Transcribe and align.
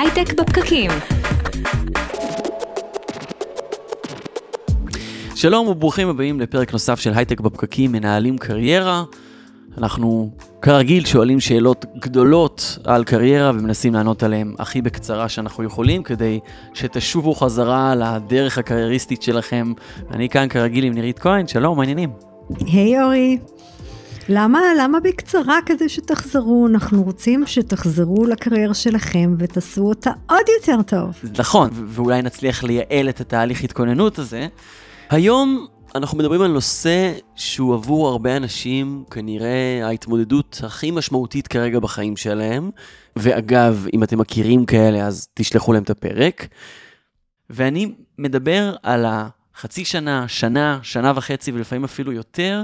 הייטק 0.00 0.40
בפקקים. 0.40 0.90
שלום 5.34 5.68
וברוכים 5.68 6.08
הבאים 6.08 6.40
לפרק 6.40 6.72
נוסף 6.72 7.00
של 7.00 7.12
הייטק 7.14 7.40
בפקקים, 7.40 7.92
מנהלים 7.92 8.38
קריירה. 8.38 9.04
אנחנו 9.78 10.30
כרגיל 10.62 11.06
שואלים 11.06 11.40
שאלות 11.40 11.84
גדולות 11.98 12.78
על 12.84 13.04
קריירה 13.04 13.50
ומנסים 13.50 13.94
לענות 13.94 14.22
עליהן 14.22 14.54
הכי 14.58 14.82
בקצרה 14.82 15.28
שאנחנו 15.28 15.64
יכולים 15.64 16.02
כדי 16.02 16.40
שתשובו 16.74 17.34
חזרה 17.34 17.94
לדרך 17.94 18.58
הקרייריסטית 18.58 19.22
שלכם. 19.22 19.72
אני 20.10 20.28
כאן 20.28 20.48
כרגיל 20.48 20.84
עם 20.84 20.94
נירית 20.94 21.18
כהן, 21.18 21.46
שלום, 21.46 21.76
מה 21.76 21.82
העניינים? 21.82 22.10
היי 22.66 22.98
hey, 22.98 23.02
אורי. 23.02 23.38
למה, 24.32 24.60
למה 24.78 25.00
בקצרה 25.00 25.58
כדי 25.66 25.88
שתחזרו? 25.88 26.66
אנחנו 26.66 27.02
רוצים 27.02 27.46
שתחזרו 27.46 28.26
לקריירה 28.26 28.74
שלכם 28.74 29.34
ותעשו 29.38 29.82
אותה 29.82 30.10
עוד 30.28 30.44
יותר 30.60 30.82
טוב. 30.82 31.18
נכון, 31.38 31.70
ואולי 31.86 32.22
נצליח 32.22 32.64
לייעל 32.64 33.08
את 33.08 33.20
התהליך 33.20 33.64
התכוננות 33.64 34.18
הזה. 34.18 34.46
היום 35.10 35.66
אנחנו 35.94 36.18
מדברים 36.18 36.42
על 36.42 36.50
נושא 36.50 37.12
שהוא 37.34 37.74
עבור 37.74 38.08
הרבה 38.08 38.36
אנשים 38.36 39.04
כנראה 39.10 39.80
ההתמודדות 39.82 40.60
הכי 40.64 40.90
משמעותית 40.90 41.48
כרגע 41.48 41.78
בחיים 41.78 42.16
שלהם. 42.16 42.70
ואגב, 43.16 43.86
אם 43.94 44.02
אתם 44.02 44.18
מכירים 44.18 44.66
כאלה 44.66 45.06
אז 45.06 45.28
תשלחו 45.34 45.72
להם 45.72 45.82
את 45.82 45.90
הפרק. 45.90 46.46
ואני 47.50 47.94
מדבר 48.18 48.74
על 48.82 49.06
החצי 49.08 49.84
שנה, 49.84 50.28
שנה, 50.28 50.78
שנה 50.82 51.12
וחצי 51.16 51.52
ולפעמים 51.52 51.84
אפילו 51.84 52.12
יותר, 52.12 52.62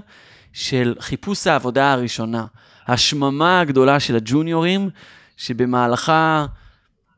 של 0.56 0.94
חיפוש 1.00 1.46
העבודה 1.46 1.92
הראשונה. 1.92 2.44
השממה 2.88 3.60
הגדולה 3.60 4.00
של 4.00 4.16
הג'וניורים, 4.16 4.90
שבמהלכה 5.36 6.46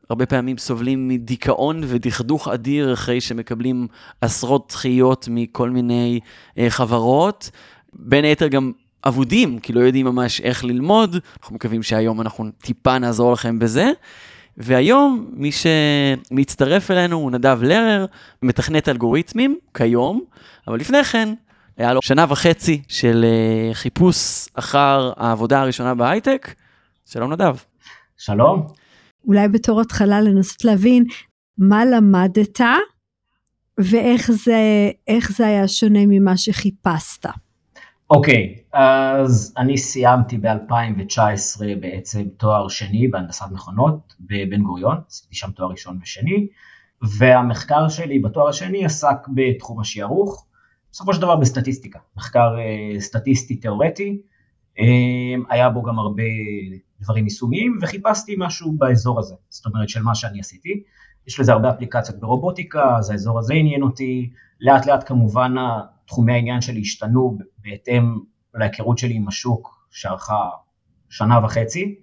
הרבה 0.09 0.25
פעמים 0.25 0.57
סובלים 0.57 1.07
מדיכאון 1.07 1.81
ודכדוך 1.87 2.47
אדיר 2.47 2.93
אחרי 2.93 3.21
שמקבלים 3.21 3.87
עשרות 4.21 4.67
דחיות 4.69 5.27
מכל 5.31 5.69
מיני 5.69 6.19
אה, 6.57 6.69
חברות. 6.69 7.49
בין 7.93 8.25
היתר 8.25 8.47
גם 8.47 8.71
אבודים, 9.05 9.59
כי 9.59 9.73
לא 9.73 9.79
יודעים 9.79 10.05
ממש 10.05 10.41
איך 10.41 10.63
ללמוד. 10.63 11.15
אנחנו 11.41 11.55
מקווים 11.55 11.83
שהיום 11.83 12.21
אנחנו 12.21 12.45
טיפה 12.61 12.99
נעזור 12.99 13.33
לכם 13.33 13.59
בזה. 13.59 13.91
והיום 14.57 15.29
מי 15.33 15.49
שמצטרף 15.51 16.91
אלינו 16.91 17.17
הוא 17.17 17.31
נדב 17.31 17.59
לרר, 17.63 18.05
מתכנת 18.43 18.89
אלגוריתמים 18.89 19.57
כיום, 19.73 20.21
אבל 20.67 20.79
לפני 20.79 21.03
כן 21.03 21.33
היה 21.79 21.93
לו 21.93 22.01
שנה 22.01 22.25
וחצי 22.29 22.81
של 22.87 23.25
אה, 23.25 23.73
חיפוש 23.73 24.47
אחר 24.53 25.11
העבודה 25.17 25.61
הראשונה 25.61 25.95
בהייטק. 25.95 26.53
שלום 27.05 27.33
נדב. 27.33 27.55
שלום. 28.17 28.67
אולי 29.27 29.47
בתור 29.47 29.81
התחלה 29.81 30.21
לנסות 30.21 30.65
להבין 30.65 31.05
מה 31.57 31.85
למדת 31.85 32.59
ואיך 33.77 34.31
זה, 34.31 34.91
זה 35.29 35.47
היה 35.47 35.67
שונה 35.67 35.99
ממה 36.07 36.37
שחיפשת. 36.37 37.25
אוקיי, 38.09 38.55
okay, 38.57 38.77
אז 38.77 39.53
אני 39.57 39.77
סיימתי 39.77 40.37
ב-2019 40.37 41.61
בעצם 41.79 42.23
תואר 42.37 42.67
שני 42.67 43.07
בהנדסת 43.07 43.45
מכונות 43.51 44.13
בבן 44.19 44.63
גוריון, 44.63 44.97
עשיתי 45.07 45.35
שם 45.35 45.51
תואר 45.51 45.69
ראשון 45.69 45.99
ושני, 46.01 46.47
והמחקר 47.17 47.89
שלי 47.89 48.19
בתואר 48.19 48.47
השני 48.49 48.85
עסק 48.85 49.27
בתחום 49.35 49.79
השערוך, 49.79 50.45
בסופו 50.91 51.13
של 51.13 51.21
דבר 51.21 51.35
בסטטיסטיקה, 51.35 51.99
מחקר 52.17 52.55
אה, 52.59 53.01
סטטיסטי 53.01 53.55
תיאורטי, 53.55 54.21
אה, 54.79 54.85
היה 55.49 55.69
בו 55.69 55.83
גם 55.83 55.99
הרבה 55.99 56.23
דברים 57.01 57.23
יישומיים 57.23 57.77
וחיפשתי 57.81 58.35
משהו 58.37 58.71
באזור 58.77 59.19
הזה, 59.19 59.35
זאת 59.49 59.65
אומרת 59.65 59.89
של 59.89 60.01
מה 60.01 60.15
שאני 60.15 60.39
עשיתי. 60.39 60.83
יש 61.27 61.39
לזה 61.39 61.51
הרבה 61.51 61.69
אפליקציות 61.69 62.19
ברובוטיקה, 62.19 62.97
אז 62.97 63.09
האזור 63.09 63.39
הזה 63.39 63.53
עניין 63.53 63.83
אותי, 63.83 64.29
לאט 64.61 64.85
לאט 64.85 65.07
כמובן 65.07 65.55
תחומי 66.07 66.33
העניין 66.33 66.61
שלי 66.61 66.81
השתנו 66.81 67.37
בהתאם 67.57 68.17
להיכרות 68.55 68.97
שלי 68.97 69.15
עם 69.15 69.27
השוק 69.27 69.87
שארכה 69.91 70.49
שנה 71.09 71.45
וחצי, 71.45 71.95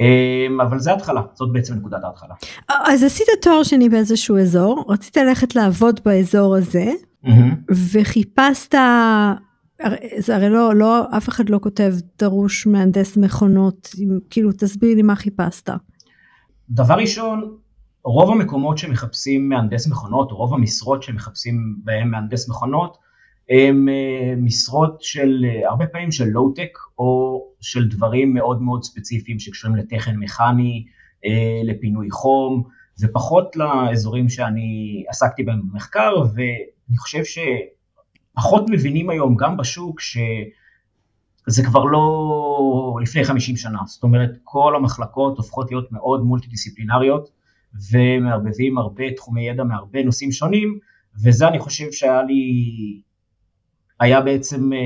אה, 0.00 0.46
אבל 0.62 0.78
זה 0.78 0.92
התחלה, 0.92 1.22
זאת 1.34 1.52
בעצם 1.52 1.74
נקודת 1.74 2.04
ההתחלה. 2.04 2.34
אז 2.68 3.04
עשית 3.04 3.26
תואר 3.42 3.62
שני 3.62 3.88
באיזשהו 3.88 4.38
אזור, 4.38 4.84
רצית 4.88 5.16
ללכת 5.16 5.56
לעבוד 5.56 6.00
באזור 6.04 6.56
הזה, 6.56 6.92
mm-hmm. 7.24 7.72
וחיפשת, 7.92 8.74
זה 10.18 10.36
הרי 10.36 10.48
לא, 10.48 10.74
לא, 10.74 11.04
אף 11.16 11.28
אחד 11.28 11.48
לא 11.48 11.58
כותב 11.62 11.94
דרוש 12.18 12.66
מהנדס 12.66 13.16
מכונות, 13.16 13.88
כאילו 14.30 14.50
תסביר 14.52 14.96
לי 14.96 15.02
מה 15.02 15.16
חיפשת. 15.16 15.70
דבר 16.70 16.94
ראשון, 16.94 17.56
רוב 18.04 18.30
המקומות 18.30 18.78
שמחפשים 18.78 19.48
מהנדס 19.48 19.88
מכונות, 19.88 20.30
או 20.30 20.36
רוב 20.36 20.54
המשרות 20.54 21.02
שמחפשים 21.02 21.76
בהם 21.84 22.10
מהנדס 22.10 22.48
מכונות, 22.48 22.96
הם 23.50 23.88
אה, 23.88 24.34
משרות 24.36 25.02
של, 25.02 25.44
אה, 25.44 25.68
הרבה 25.68 25.86
פעמים 25.86 26.12
של 26.12 26.24
לואו-טק, 26.24 26.78
או 26.98 27.40
של 27.60 27.88
דברים 27.88 28.34
מאוד 28.34 28.62
מאוד 28.62 28.84
ספציפיים 28.84 29.38
שקשורים 29.38 29.76
לתכן 29.76 30.16
מכני, 30.16 30.86
אה, 31.26 31.60
לפינוי 31.64 32.10
חום, 32.10 32.62
ופחות 33.00 33.56
לאזורים 33.56 34.28
שאני 34.28 35.04
עסקתי 35.08 35.42
בהם 35.42 35.60
במחקר, 35.70 36.14
אני 36.90 36.98
חושב 36.98 37.22
שפחות 37.24 38.70
מבינים 38.70 39.10
היום 39.10 39.36
גם 39.36 39.56
בשוק 39.56 40.00
שזה 40.00 41.62
כבר 41.64 41.84
לא 41.84 42.96
לפני 43.02 43.24
50 43.24 43.56
שנה, 43.56 43.78
זאת 43.86 44.02
אומרת 44.02 44.30
כל 44.44 44.76
המחלקות 44.76 45.36
הופכות 45.36 45.70
להיות 45.70 45.92
מאוד 45.92 46.24
מולטי 46.24 46.46
דיסציפלינריות 46.48 47.30
ומערבבים 47.92 48.78
הרבה 48.78 49.04
תחומי 49.16 49.48
ידע 49.48 49.64
מהרבה 49.64 50.02
נושאים 50.02 50.32
שונים 50.32 50.78
וזה 51.24 51.48
אני 51.48 51.58
חושב 51.58 51.92
שהיה 51.92 52.22
לי, 52.22 52.42
היה 54.00 54.20
בעצם 54.20 54.72
אה, 54.72 54.78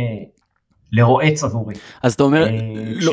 לרועץ 0.93 1.45
עבורי. 1.45 1.75
אז 2.03 2.15
אתה 2.15 2.23
אומר, 2.23 2.47
אה, 2.47 2.59
לא, 3.01 3.13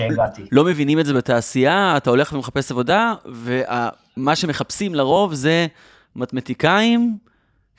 לא 0.51 0.65
מבינים 0.65 0.99
את 0.99 1.05
זה 1.05 1.13
בתעשייה, 1.13 1.97
אתה 1.97 2.09
הולך 2.09 2.33
ומחפש 2.33 2.71
עבודה, 2.71 3.13
ומה 3.25 4.35
שמחפשים 4.35 4.95
לרוב 4.95 5.33
זה 5.33 5.67
מתמטיקאים, 6.15 7.17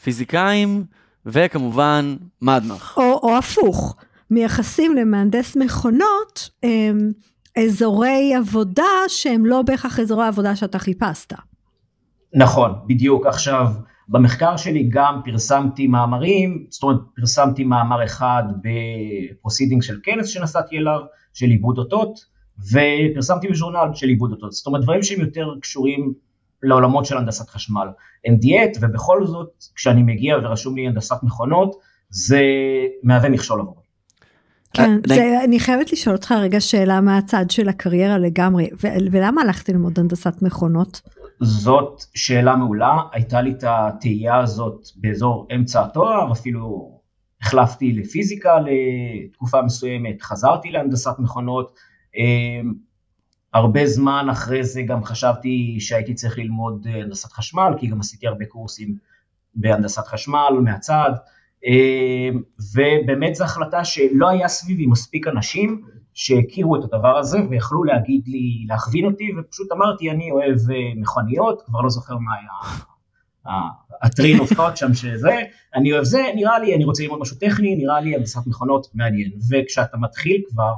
פיזיקאים, 0.02 0.84
וכמובן 1.26 2.16
מדמ"ח. 2.42 2.96
או, 2.96 3.20
או 3.22 3.36
הפוך, 3.36 3.96
מייחסים 4.30 4.96
למהנדס 4.96 5.56
מכונות 5.56 6.50
הם, 6.62 7.12
אזורי 7.58 8.34
עבודה 8.34 8.84
שהם 9.08 9.46
לא 9.46 9.62
בהכרח 9.62 10.00
אזורי 10.00 10.26
עבודה 10.26 10.56
שאתה 10.56 10.78
חיפשת. 10.78 11.32
נכון, 12.34 12.72
בדיוק. 12.86 13.26
עכשיו, 13.26 13.66
במחקר 14.08 14.56
שלי 14.56 14.88
גם 14.88 15.20
פרסמתי 15.24 15.86
מאמרים, 15.86 16.66
זאת 16.70 16.82
אומרת 16.82 16.98
פרסמתי 17.16 17.64
מאמר 17.64 18.04
אחד 18.04 18.42
ב 18.62 18.73
proceeding 18.73 19.82
של 19.82 19.98
כנס 20.02 20.28
שנסעתי 20.28 20.78
אליו, 20.78 21.00
של 21.34 21.46
עיבוד 21.46 21.78
אותות, 21.78 22.24
ופרסמתי 22.72 23.48
בז'ורנל 23.48 23.94
של 23.94 24.08
עיבוד 24.08 24.30
אותות. 24.30 24.52
זאת 24.52 24.66
אומרת 24.66 24.82
דברים 24.82 25.02
שהם 25.02 25.20
יותר 25.20 25.48
קשורים 25.60 26.12
לעולמות 26.62 27.06
של 27.06 27.16
הנדסת 27.16 27.48
חשמל. 27.48 27.88
אין 28.24 28.36
דיאט, 28.36 28.76
ובכל 28.80 29.26
זאת, 29.26 29.64
כשאני 29.74 30.02
מגיע 30.02 30.36
ורשום 30.36 30.76
לי 30.76 30.86
הנדסת 30.86 31.16
מכונות, 31.22 31.76
זה 32.10 32.42
מהווה 33.02 33.28
מכשול 33.28 33.60
עבורי. 33.60 33.82
כן, 34.74 34.90
אה, 35.10 35.14
זה, 35.14 35.44
אני 35.44 35.60
חייבת 35.60 35.92
לשאול 35.92 36.16
אותך 36.16 36.32
רגע 36.32 36.60
שאלה 36.60 37.00
מהצד 37.00 37.44
של 37.50 37.68
הקריירה 37.68 38.18
לגמרי, 38.18 38.70
ולמה 39.10 39.42
הלכת 39.42 39.68
ללמוד 39.68 39.98
הנדסת 39.98 40.42
מכונות? 40.42 41.00
זאת 41.40 42.04
שאלה 42.14 42.56
מעולה, 42.56 42.96
הייתה 43.12 43.40
לי 43.40 43.50
את 43.50 43.64
התהייה 43.66 44.38
הזאת 44.38 44.88
באזור 44.96 45.46
אמצע 45.54 45.84
התואר, 45.84 46.32
אפילו 46.32 46.92
החלפתי 47.42 47.92
לפיזיקה 47.92 48.56
לתקופה 48.60 49.62
מסוימת, 49.62 50.22
חזרתי 50.22 50.70
להנדסת 50.70 51.18
מכונות, 51.18 51.74
אה, 52.18 52.70
הרבה 53.54 53.86
זמן 53.86 54.26
אחרי 54.30 54.64
זה 54.64 54.82
גם 54.82 55.04
חשבתי 55.04 55.76
שהייתי 55.80 56.14
צריך 56.14 56.38
ללמוד 56.38 56.86
אה, 56.90 57.02
הנדסת 57.02 57.32
חשמל, 57.32 57.74
כי 57.78 57.86
גם 57.86 58.00
עשיתי 58.00 58.26
הרבה 58.26 58.44
קורסים 58.44 58.96
בהנדסת 59.54 60.06
חשמל 60.06 60.60
מהצד, 60.64 61.10
אה, 61.66 62.28
ובאמת 62.74 63.34
זו 63.34 63.44
החלטה 63.44 63.84
שלא 63.84 64.28
היה 64.28 64.48
סביבי 64.48 64.86
מספיק 64.86 65.28
אנשים 65.28 65.82
שהכירו 66.14 66.76
את 66.76 66.84
הדבר 66.84 67.18
הזה 67.18 67.38
ויכלו 67.50 67.84
להגיד 67.84 68.22
לי, 68.26 68.64
להכווין 68.68 69.04
אותי, 69.04 69.30
ופשוט 69.38 69.72
אמרתי, 69.72 70.10
אני 70.10 70.30
אוהב 70.30 70.70
אה, 70.70 70.76
מכוניות, 70.96 71.62
כבר 71.66 71.80
לא 71.80 71.90
זוכר 71.90 72.16
מה 72.18 72.30
היה 72.34 72.82
הטרין 74.02 74.38
אוף 74.38 74.52
קוט 74.52 74.76
שם 74.76 74.94
שזה, 74.94 75.40
אני 75.74 75.92
אוהב 75.92 76.04
זה, 76.04 76.22
נראה 76.34 76.58
לי, 76.58 76.74
אני 76.74 76.84
רוצה 76.84 77.02
ללמוד 77.02 77.20
משהו 77.20 77.36
טכני, 77.36 77.76
נראה 77.76 78.00
לי 78.00 78.14
הנדסת 78.14 78.46
מכונות 78.46 78.86
מעניין, 78.94 79.30
וכשאתה 79.50 79.96
מתחיל 79.96 80.42
כבר, 80.50 80.72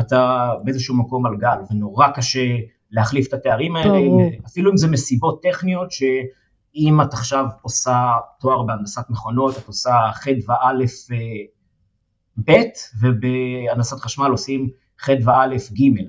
אתה 0.00 0.50
באיזשהו 0.64 0.96
מקום 0.96 1.26
על 1.26 1.36
גל, 1.36 1.58
ונורא 1.70 2.08
קשה 2.08 2.56
להחליף 2.90 3.28
את 3.28 3.32
התארים 3.32 3.76
האלה, 3.76 3.98
אפילו 4.46 4.70
אם 4.70 4.76
זה 4.76 4.88
מסיבות 4.88 5.42
טכניות, 5.42 5.92
שאם 5.92 7.00
את 7.02 7.14
עכשיו 7.14 7.44
עושה 7.62 8.12
תואר 8.40 8.62
בהנדסת 8.62 9.10
מכונות, 9.10 9.58
את 9.58 9.66
עושה 9.66 9.92
ח' 10.14 10.26
וא' 10.48 10.72
ב', 12.44 12.52
ובהנדסת 13.02 14.00
חשמל 14.00 14.30
עושים 14.30 14.68
ח' 15.00 15.08
וא' 15.24 15.46
ג', 15.72 16.02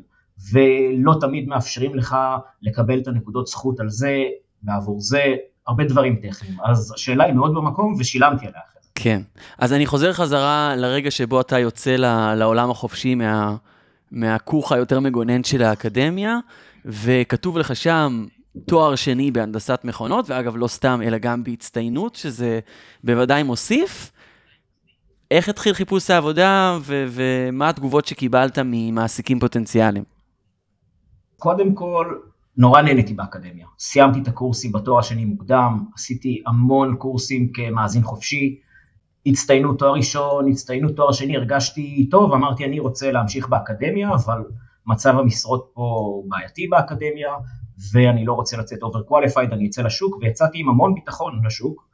ולא 0.54 1.14
תמיד 1.22 1.48
מאפשרים 1.48 1.96
לך 1.96 2.16
לקבל 2.62 3.00
את 3.00 3.08
הנקודות 3.08 3.48
זכות 3.48 3.80
על 3.80 3.90
זה 3.90 4.24
ועבור 4.64 5.00
זה, 5.00 5.24
הרבה 5.68 5.84
דברים 5.84 6.16
טכניים. 6.16 6.58
אז 6.64 6.92
השאלה 6.96 7.24
היא 7.24 7.34
מאוד 7.34 7.54
במקום 7.56 7.96
ושילמתי 8.00 8.46
עליה 8.48 8.60
אחרי 8.70 8.82
זה. 8.82 8.90
כן, 8.96 9.22
אז 9.58 9.74
אני 9.74 9.86
חוזר 9.86 10.14
חזרה 10.14 10.74
לרגע 10.76 11.12
שבו 11.12 11.42
אתה 11.42 11.60
יוצא 11.60 11.96
לעולם 12.36 12.72
החופשי 12.72 13.16
מה, 13.16 13.56
מהכוך 14.12 14.72
היותר 14.72 15.00
מגונן 15.00 15.44
של 15.44 15.64
האקדמיה, 15.64 16.38
וכתוב 16.86 17.58
לך 17.58 17.76
שם 17.76 18.26
תואר 18.66 18.96
שני 18.96 19.32
בהנדסת 19.32 19.82
מכונות, 19.84 20.30
ואגב, 20.30 20.58
לא 20.58 20.68
סתם, 20.68 21.02
אלא 21.04 21.18
גם 21.18 21.44
בהצטיינות, 21.44 22.16
שזה 22.16 22.60
בוודאי 23.04 23.44
מוסיף. 23.44 24.12
איך 25.32 25.50
התחיל 25.50 25.74
חיפוש 25.74 26.10
העבודה, 26.10 26.78
ו- 26.82 27.06
ומה 27.10 27.70
התגובות 27.70 28.06
שקיבלת 28.06 28.60
ממעסיקים 28.66 29.40
פוטנציאליים? 29.40 30.04
קודם 31.38 31.74
כל, 31.74 32.16
נורא 32.58 32.82
נהניתי 32.82 33.14
באקדמיה. 33.14 33.68
סיימתי 33.80 34.20
את 34.20 34.28
הקורסים 34.28 34.72
בתואר 34.72 35.00
השני 35.00 35.26
מוקדם, 35.26 35.80
עשיתי 35.96 36.44
המון 36.48 36.96
קורסים 36.96 37.52
כמאזין 37.54 38.04
חופשי, 38.04 38.60
הצטיינות 39.28 39.80
תואר 39.80 39.94
ראשון, 39.94 40.52
הצטיינות 40.52 40.96
תואר 40.96 41.12
שני, 41.12 41.38
הרגשתי 41.38 42.08
טוב, 42.12 42.34
אמרתי 42.34 42.66
אני 42.66 42.80
רוצה 42.80 43.12
להמשיך 43.12 43.48
באקדמיה, 43.50 44.10
אבל 44.14 44.44
מצב 44.86 45.18
המשרות 45.18 45.70
פה 45.74 46.22
בעייתי 46.28 46.68
באקדמיה, 46.68 47.34
ואני 47.94 48.26
לא 48.26 48.34
רוצה 48.34 48.58
לצאת 48.58 48.80
overqualified, 48.84 49.54
אני 49.54 49.68
אצא 49.68 49.82
לשוק, 49.82 50.18
ויצאתי 50.22 50.60
עם 50.60 50.70
המון 50.70 50.94
ביטחון 50.94 51.42
לשוק, 51.46 51.88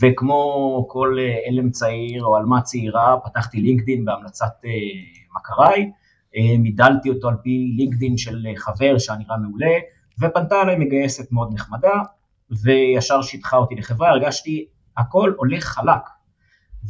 וכמו 0.00 0.86
כל 0.88 1.16
הלם 1.48 1.70
צעיר 1.70 2.24
או 2.24 2.36
עלמה 2.36 2.62
צעירה, 2.62 3.16
פתחתי 3.24 3.60
לינקדין 3.60 4.04
בהמלצת 4.04 4.52
uh, 4.64 5.36
מכריי, 5.36 5.90
uh, 6.34 6.58
מידלתי 6.58 7.10
אותו 7.10 7.28
על 7.28 7.36
פי 7.42 7.74
לינקדין 7.76 8.16
של 8.16 8.46
חבר 8.56 8.98
שהיה 8.98 9.18
נראה 9.18 9.36
מעולה, 9.36 9.74
ופנתה 10.20 10.62
אליי 10.62 10.76
מגייסת 10.78 11.32
מאוד 11.32 11.54
נחמדה, 11.54 12.02
וישר 12.50 13.22
שיתחה 13.22 13.56
אותי 13.56 13.74
לחברה, 13.74 14.10
הרגשתי 14.10 14.66
הכל 14.96 15.32
הולך 15.36 15.64
חלק. 15.64 16.21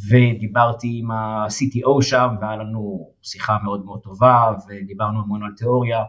ודיברתי 0.09 0.99
עם 0.99 1.11
ה-CTO 1.11 2.01
שם, 2.01 2.27
והיה 2.41 2.55
לנו 2.57 3.11
שיחה 3.21 3.57
מאוד 3.63 3.85
מאוד 3.85 3.99
טובה, 3.99 4.51
ודיברנו 4.67 5.19
המון 5.19 5.43
על 5.43 5.51
תיאוריה, 5.57 6.03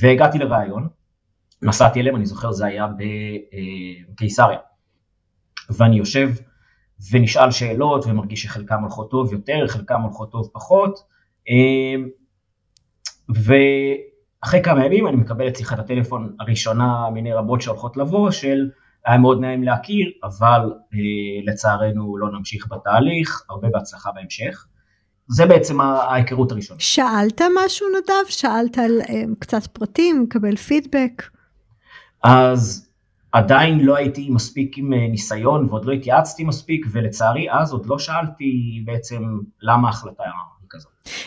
והגעתי 0.00 0.38
לראיון, 0.38 0.88
נסעתי 1.62 2.00
אליהם, 2.00 2.16
אני 2.16 2.26
זוכר 2.26 2.52
זה 2.52 2.66
היה 2.66 2.86
בקיסריה, 4.12 4.58
ואני 5.70 5.96
יושב 5.96 6.30
ונשאל 7.12 7.50
שאלות 7.50 8.06
ומרגיש 8.06 8.42
שחלקם 8.42 8.80
הולכות 8.80 9.10
טוב 9.10 9.32
יותר, 9.32 9.66
חלקם 9.68 10.02
הולכות 10.02 10.32
טוב 10.32 10.50
פחות, 10.52 10.98
ואחרי 13.28 14.62
כמה 14.62 14.86
ימים 14.86 15.06
אני 15.06 15.16
מקבל 15.16 15.48
את 15.48 15.56
שיחת 15.56 15.78
הטלפון 15.78 16.36
הראשונה 16.40 17.10
מיני 17.10 17.32
רבות 17.32 17.60
שהולכות 17.60 17.96
לבוא, 17.96 18.30
של 18.30 18.70
היה 19.06 19.18
מאוד 19.18 19.40
נעים 19.40 19.62
להכיר, 19.62 20.10
אבל 20.24 20.72
אה, 20.94 21.52
לצערנו 21.52 22.16
לא 22.18 22.38
נמשיך 22.38 22.66
בתהליך, 22.70 23.42
הרבה 23.50 23.68
בהצלחה 23.68 24.10
בהמשך. 24.14 24.66
זה 25.28 25.46
בעצם 25.46 25.80
ההיכרות 25.80 26.52
הראשונה. 26.52 26.80
שאלת 26.80 27.40
משהו 27.64 27.86
נדב? 27.88 28.28
שאלת 28.28 28.78
על 28.78 29.00
אה, 29.08 29.22
קצת 29.38 29.66
פרטים, 29.66 30.22
מקבל 30.22 30.56
פידבק? 30.56 31.22
אז 32.22 32.90
עדיין 33.32 33.80
לא 33.80 33.96
הייתי 33.96 34.30
מספיק 34.30 34.78
עם 34.78 34.92
אה, 34.92 35.08
ניסיון 35.10 35.66
ועוד 35.68 35.84
לא 35.84 35.92
התייעצתי 35.92 36.44
מספיק, 36.44 36.86
ולצערי 36.92 37.46
אז 37.50 37.72
עוד 37.72 37.86
לא 37.86 37.98
שאלתי 37.98 38.82
בעצם 38.84 39.22
למה 39.62 39.88
ההחלטה. 39.88 40.24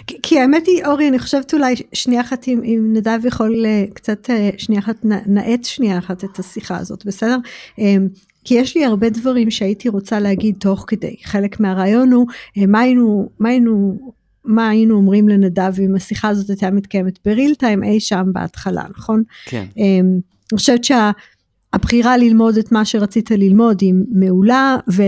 כי, 0.08 0.18
כי 0.24 0.40
האמת 0.40 0.68
היא, 0.68 0.86
אורי, 0.86 1.10
אני 1.10 1.20
חושבת 1.20 1.54
אולי 1.54 1.76
שנייה 1.94 2.22
אחת, 2.22 2.48
אם, 2.48 2.62
אם 2.64 2.94
נדב 2.94 3.20
יכול 3.26 3.66
אה, 3.66 3.86
קצת, 3.94 4.30
אה, 4.30 4.50
שנייה 4.58 4.82
אחת, 4.82 4.96
נאט 5.04 5.64
שנייה 5.64 5.98
אחת 5.98 6.24
את 6.24 6.40
השיחה 6.40 6.78
הזאת, 6.78 7.06
בסדר? 7.06 7.38
אמ, 7.80 8.08
כי 8.44 8.54
יש 8.54 8.78
לי 8.78 8.86
הרבה 8.86 9.10
דברים 9.10 9.52
שהייתי 9.52 9.90
רוצה 9.90 10.20
להגיד 10.20 10.56
תוך 10.60 10.86
כדי. 10.88 11.16
חלק 11.24 11.60
מהרעיון 11.60 12.12
הוא, 12.12 12.28
אה, 12.58 12.66
מה 12.66 12.80
היינו, 12.80 13.30
מה 13.40 13.50
היינו, 13.50 13.98
מה 14.46 14.70
היינו 14.70 14.96
אומרים 14.96 15.30
לנדב 15.30 15.74
אם 15.80 15.96
השיחה 15.96 16.30
הזאת 16.30 16.50
הייתה 16.50 16.72
מתקיימת 16.72 17.20
בריל 17.26 17.56
טיים 17.56 17.84
אי 17.84 18.00
שם 18.00 18.24
בהתחלה, 18.34 18.84
נכון? 18.98 19.24
כן. 19.46 19.66
אמ, 19.78 20.20
אני 20.52 20.58
חושבת 20.58 20.82
שהבחירה 20.84 22.18
ללמוד 22.18 22.58
את 22.58 22.72
מה 22.72 22.86
שרצית 22.86 23.32
ללמוד 23.32 23.82
היא 23.82 23.94
מעולה, 24.12 24.78
ו, 24.92 25.04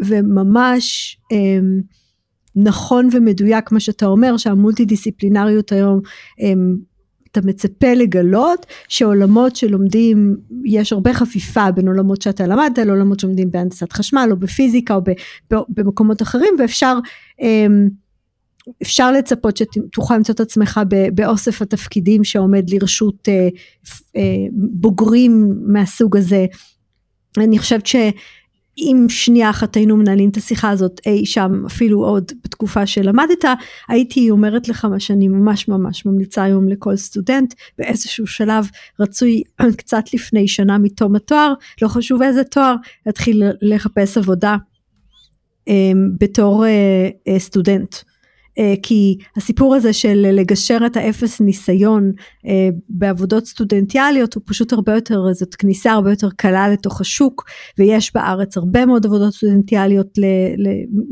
וממש, 0.00 1.18
אמ, 1.32 1.80
נכון 2.56 3.08
ומדויק 3.12 3.72
מה 3.72 3.80
שאתה 3.80 4.06
אומר 4.06 4.36
שהמולטי 4.36 4.84
דיסציפלינריות 4.84 5.72
היום 5.72 6.00
הם, 6.38 6.76
אתה 7.30 7.40
מצפה 7.46 7.94
לגלות 7.94 8.66
שעולמות 8.88 9.56
שלומדים, 9.56 10.36
יש 10.64 10.92
הרבה 10.92 11.14
חפיפה 11.14 11.70
בין 11.70 11.88
עולמות 11.88 12.22
שאתה 12.22 12.46
למדת 12.46 12.78
לעולמות 12.78 13.20
שלומדים 13.20 13.50
בהנדסת 13.50 13.92
חשמל 13.92 14.28
או 14.30 14.36
בפיזיקה 14.36 14.94
או 14.94 15.00
במקומות 15.68 16.22
אחרים 16.22 16.54
ואפשר 16.58 16.98
הם, 17.38 17.88
אפשר 18.82 19.12
לצפות 19.12 19.56
שתוכל 19.56 20.16
למצוא 20.16 20.34
את 20.34 20.40
עצמך 20.40 20.80
באוסף 21.14 21.62
התפקידים 21.62 22.24
שעומד 22.24 22.70
לרשות 22.70 23.28
אה, 23.28 23.48
אה, 24.16 24.46
בוגרים 24.52 25.54
מהסוג 25.66 26.16
הזה. 26.16 26.46
אני 27.38 27.58
חושבת 27.58 27.86
ש... 27.86 27.96
אם 28.78 29.06
שנייה 29.08 29.50
אחת 29.50 29.76
היינו 29.76 29.96
מנהלים 29.96 30.30
את 30.30 30.36
השיחה 30.36 30.70
הזאת 30.70 31.00
אי 31.06 31.26
שם 31.26 31.62
אפילו 31.66 32.04
עוד 32.04 32.32
בתקופה 32.44 32.86
שלמדת 32.86 33.44
הייתי 33.88 34.30
אומרת 34.30 34.68
לך 34.68 34.84
מה 34.84 35.00
שאני 35.00 35.28
ממש 35.28 35.68
ממש 35.68 36.06
ממליצה 36.06 36.42
היום 36.42 36.68
לכל 36.68 36.96
סטודנט 36.96 37.54
באיזשהו 37.78 38.26
שלב 38.26 38.70
רצוי 39.00 39.42
קצת 39.78 40.04
לפני 40.14 40.48
שנה 40.48 40.78
מתום 40.78 41.16
התואר 41.16 41.52
לא 41.82 41.88
חשוב 41.88 42.22
איזה 42.22 42.44
תואר 42.44 42.74
להתחיל 43.06 43.42
לחפש 43.62 44.18
עבודה 44.18 44.56
אמ, 45.68 46.10
בתור 46.20 46.66
אה, 46.66 47.08
אה, 47.28 47.38
סטודנט. 47.38 47.94
אה, 48.58 48.74
כי 48.82 49.18
הסיפור 49.36 49.74
הזה 49.74 49.92
של 49.92 50.26
לגשר 50.32 50.78
את 50.86 50.96
האפס 50.96 51.40
ניסיון 51.40 52.12
אה, 52.46 52.68
בעבודות 52.88 53.46
סטודנטיאליות 53.46 54.34
הוא 54.34 54.42
פשוט 54.46 54.72
הרבה 54.72 54.94
יותר, 54.94 55.32
זאת 55.32 55.54
כניסה 55.54 55.92
הרבה 55.92 56.10
יותר 56.10 56.28
קלה 56.36 56.68
לתוך 56.68 57.00
השוק 57.00 57.44
ויש 57.78 58.14
בארץ 58.14 58.56
הרבה 58.56 58.86
מאוד 58.86 59.06
עבודות 59.06 59.34
סטודנטיאליות 59.34 60.18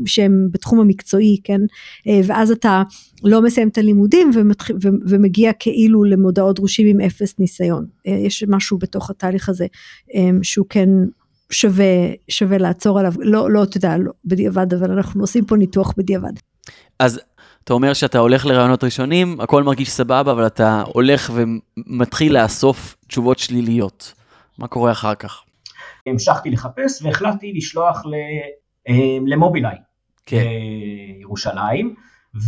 שהן 0.05 0.47
בתחום 0.51 0.79
המקצועי, 0.79 1.37
כן? 1.43 1.61
אה, 2.07 2.19
ואז 2.25 2.51
אתה 2.51 2.83
לא 3.23 3.41
מסיים 3.41 3.67
את 3.67 3.77
הלימודים 3.77 4.31
ומתח... 4.33 4.67
ומגיע 5.07 5.51
כאילו 5.59 6.03
למודעות 6.03 6.55
דרושים 6.55 6.87
עם 6.87 7.01
אפס 7.01 7.39
ניסיון. 7.39 7.85
יש 8.05 8.43
משהו 8.47 8.77
בתוך 8.77 9.09
התהליך 9.09 9.49
הזה 9.49 9.67
שהוא 10.41 10.65
כן 10.69 10.89
שווה, 11.49 11.85
שווה 12.27 12.57
לעצור 12.57 12.99
עליו, 12.99 13.13
לא, 13.19 13.51
לא, 13.51 13.63
אתה 13.63 13.77
יודע, 13.77 13.97
לא 13.97 14.11
בדיעבד, 14.25 14.73
אבל 14.73 14.91
אנחנו 14.91 15.21
עושים 15.21 15.45
פה 15.45 15.55
ניתוח 15.55 15.93
בדיעבד. 15.97 16.33
אז 16.99 17.21
אתה 17.63 17.73
אומר 17.73 17.93
שאתה 17.93 18.19
הולך 18.19 18.45
לרעיונות 18.45 18.83
ראשונים, 18.83 19.41
הכל 19.41 19.63
מרגיש 19.63 19.89
סבבה, 19.89 20.31
אבל 20.31 20.47
אתה 20.47 20.83
הולך 20.85 21.31
ומתחיל 21.35 22.41
לאסוף 22.41 22.95
תשובות 23.07 23.39
שליליות. 23.39 24.13
מה 24.57 24.67
קורה 24.67 24.91
אחר 24.91 25.15
כך? 25.15 25.43
המשכתי 26.05 26.49
לחפש 26.49 27.01
והחלטתי 27.01 27.53
לשלוח 27.53 28.03
אה, 28.89 29.17
למובילאיי, 29.25 29.77
כן. 30.25 30.43
ירושלים, 31.21 31.95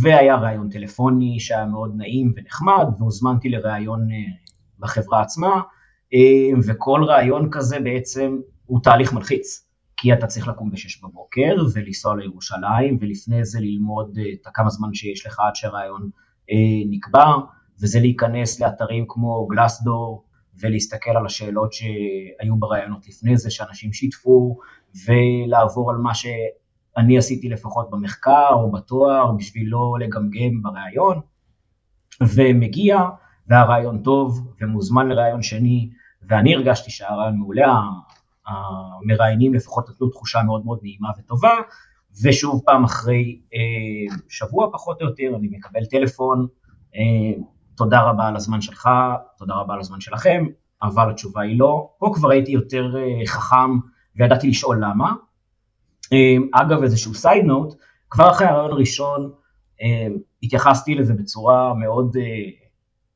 והיה 0.02 0.36
ראיון 0.36 0.68
טלפוני 0.68 1.40
שהיה 1.40 1.66
מאוד 1.66 1.92
נעים 1.96 2.32
ונחמד, 2.36 2.86
והוזמנתי 2.98 3.48
לראיון 3.48 4.10
אה, 4.10 4.16
בחברה 4.78 5.22
עצמה, 5.22 5.60
אה, 6.14 6.58
וכל 6.66 7.04
ראיון 7.04 7.48
כזה 7.50 7.80
בעצם 7.80 8.38
הוא 8.66 8.80
תהליך 8.82 9.12
מלחיץ. 9.12 9.67
כי 10.00 10.12
אתה 10.12 10.26
צריך 10.26 10.48
לקום 10.48 10.70
ב-6 10.70 11.02
בבוקר 11.02 11.54
ולנסוע 11.74 12.16
לירושלים, 12.16 12.98
ולפני 13.00 13.44
זה 13.44 13.60
ללמוד 13.60 14.18
אה, 14.18 14.32
את 14.32 14.46
הכמה 14.46 14.70
זמן 14.70 14.94
שיש 14.94 15.26
לך 15.26 15.40
עד 15.40 15.54
שהרעיון 15.54 16.10
אה, 16.50 16.56
נקבע, 16.90 17.26
וזה 17.82 18.00
להיכנס 18.00 18.60
לאתרים 18.60 19.04
כמו 19.08 19.46
גלסדור, 19.46 20.24
ולהסתכל 20.60 21.10
על 21.10 21.26
השאלות 21.26 21.72
שהיו 21.72 22.56
ברעיונות 22.58 23.08
לפני 23.08 23.36
זה, 23.36 23.50
שאנשים 23.50 23.92
שיתפו, 23.92 24.58
ולעבור 25.06 25.90
על 25.90 25.96
מה 25.96 26.14
שאני 26.14 27.18
עשיתי 27.18 27.48
לפחות 27.48 27.90
במחקר 27.90 28.48
או 28.52 28.72
בתואר, 28.72 29.32
בשביל 29.32 29.68
לא 29.68 29.92
לגמגם 30.00 30.62
ברעיון, 30.62 31.20
ומגיע, 32.22 32.98
והרעיון 33.48 34.02
טוב, 34.02 34.52
ומוזמן 34.60 35.08
לרעיון 35.08 35.42
שני, 35.42 35.90
ואני 36.28 36.54
הרגשתי 36.54 36.90
שהרעיון 36.90 37.36
מעולה, 37.36 37.80
המראיינים 38.48 39.54
לפחות 39.54 39.90
נתנו 39.90 40.08
תחושה 40.08 40.42
מאוד 40.42 40.64
מאוד 40.64 40.78
נעימה 40.82 41.08
וטובה, 41.18 41.54
ושוב 42.24 42.62
פעם 42.66 42.84
אחרי 42.84 43.40
אה, 43.54 44.16
שבוע 44.28 44.68
פחות 44.72 45.02
או 45.02 45.06
יותר 45.06 45.36
אני 45.36 45.48
מקבל 45.50 45.84
טלפון, 45.84 46.46
אה, 46.96 47.42
תודה 47.76 48.02
רבה 48.02 48.26
על 48.26 48.36
הזמן 48.36 48.60
שלך, 48.60 48.88
תודה 49.38 49.54
רבה 49.54 49.74
על 49.74 49.80
הזמן 49.80 50.00
שלכם, 50.00 50.46
אבל 50.82 51.10
התשובה 51.10 51.42
היא 51.42 51.58
לא. 51.58 51.90
פה 51.98 52.10
כבר 52.14 52.30
הייתי 52.30 52.52
יותר 52.52 52.96
אה, 52.96 53.26
חכם 53.26 53.70
וידעתי 54.16 54.48
לשאול 54.48 54.76
למה. 54.84 55.12
אה, 56.12 56.60
אגב 56.62 56.82
איזשהו 56.82 57.14
סייד 57.14 57.44
נוט, 57.44 57.74
כבר 58.10 58.30
אחרי 58.30 58.46
הרעיון 58.46 58.72
הראשון 58.72 59.30
אה, 59.82 60.06
התייחסתי 60.42 60.94
לזה 60.94 61.14
בצורה 61.14 61.74
מאוד 61.74 62.16
אה, 62.16 62.50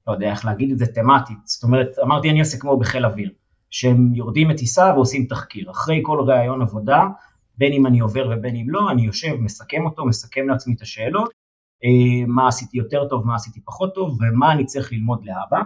לא 0.07 0.13
יודע 0.13 0.31
איך 0.31 0.45
להגיד 0.45 0.71
את 0.71 0.79
זה, 0.79 0.87
תמטית. 0.87 1.39
זאת 1.45 1.63
אומרת, 1.63 1.89
אמרתי 2.03 2.31
אני 2.31 2.41
אעשה 2.41 2.59
כמו 2.59 2.79
בחיל 2.79 3.07
אוויר, 3.07 3.31
שהם 3.73 4.15
יורדים 4.15 4.49
מטיסה 4.49 4.93
ועושים 4.95 5.27
תחקיר. 5.27 5.71
אחרי 5.71 6.01
כל 6.03 6.21
ראיון 6.27 6.63
עבודה, 6.63 7.01
בין 7.59 7.73
אם 7.73 7.87
אני 7.87 8.01
עובר 8.01 8.31
ובין 8.31 8.57
אם 8.57 8.71
לא, 8.71 8.91
אני 8.91 9.03
יושב, 9.03 9.35
מסכם 9.41 9.85
אותו, 9.85 10.05
מסכם 10.05 10.49
לעצמי 10.49 10.75
את 10.75 10.83
השאלות, 10.83 11.31
אה, 11.85 12.27
מה 12.27 12.49
עשיתי 12.49 12.79
יותר 12.79 13.09
טוב, 13.09 13.27
מה 13.27 13.35
עשיתי 13.35 13.61
פחות 13.65 13.95
טוב, 13.95 14.19
ומה 14.21 14.53
אני 14.53 14.67
צריך 14.67 14.93
ללמוד 14.93 15.25
להבא. 15.25 15.63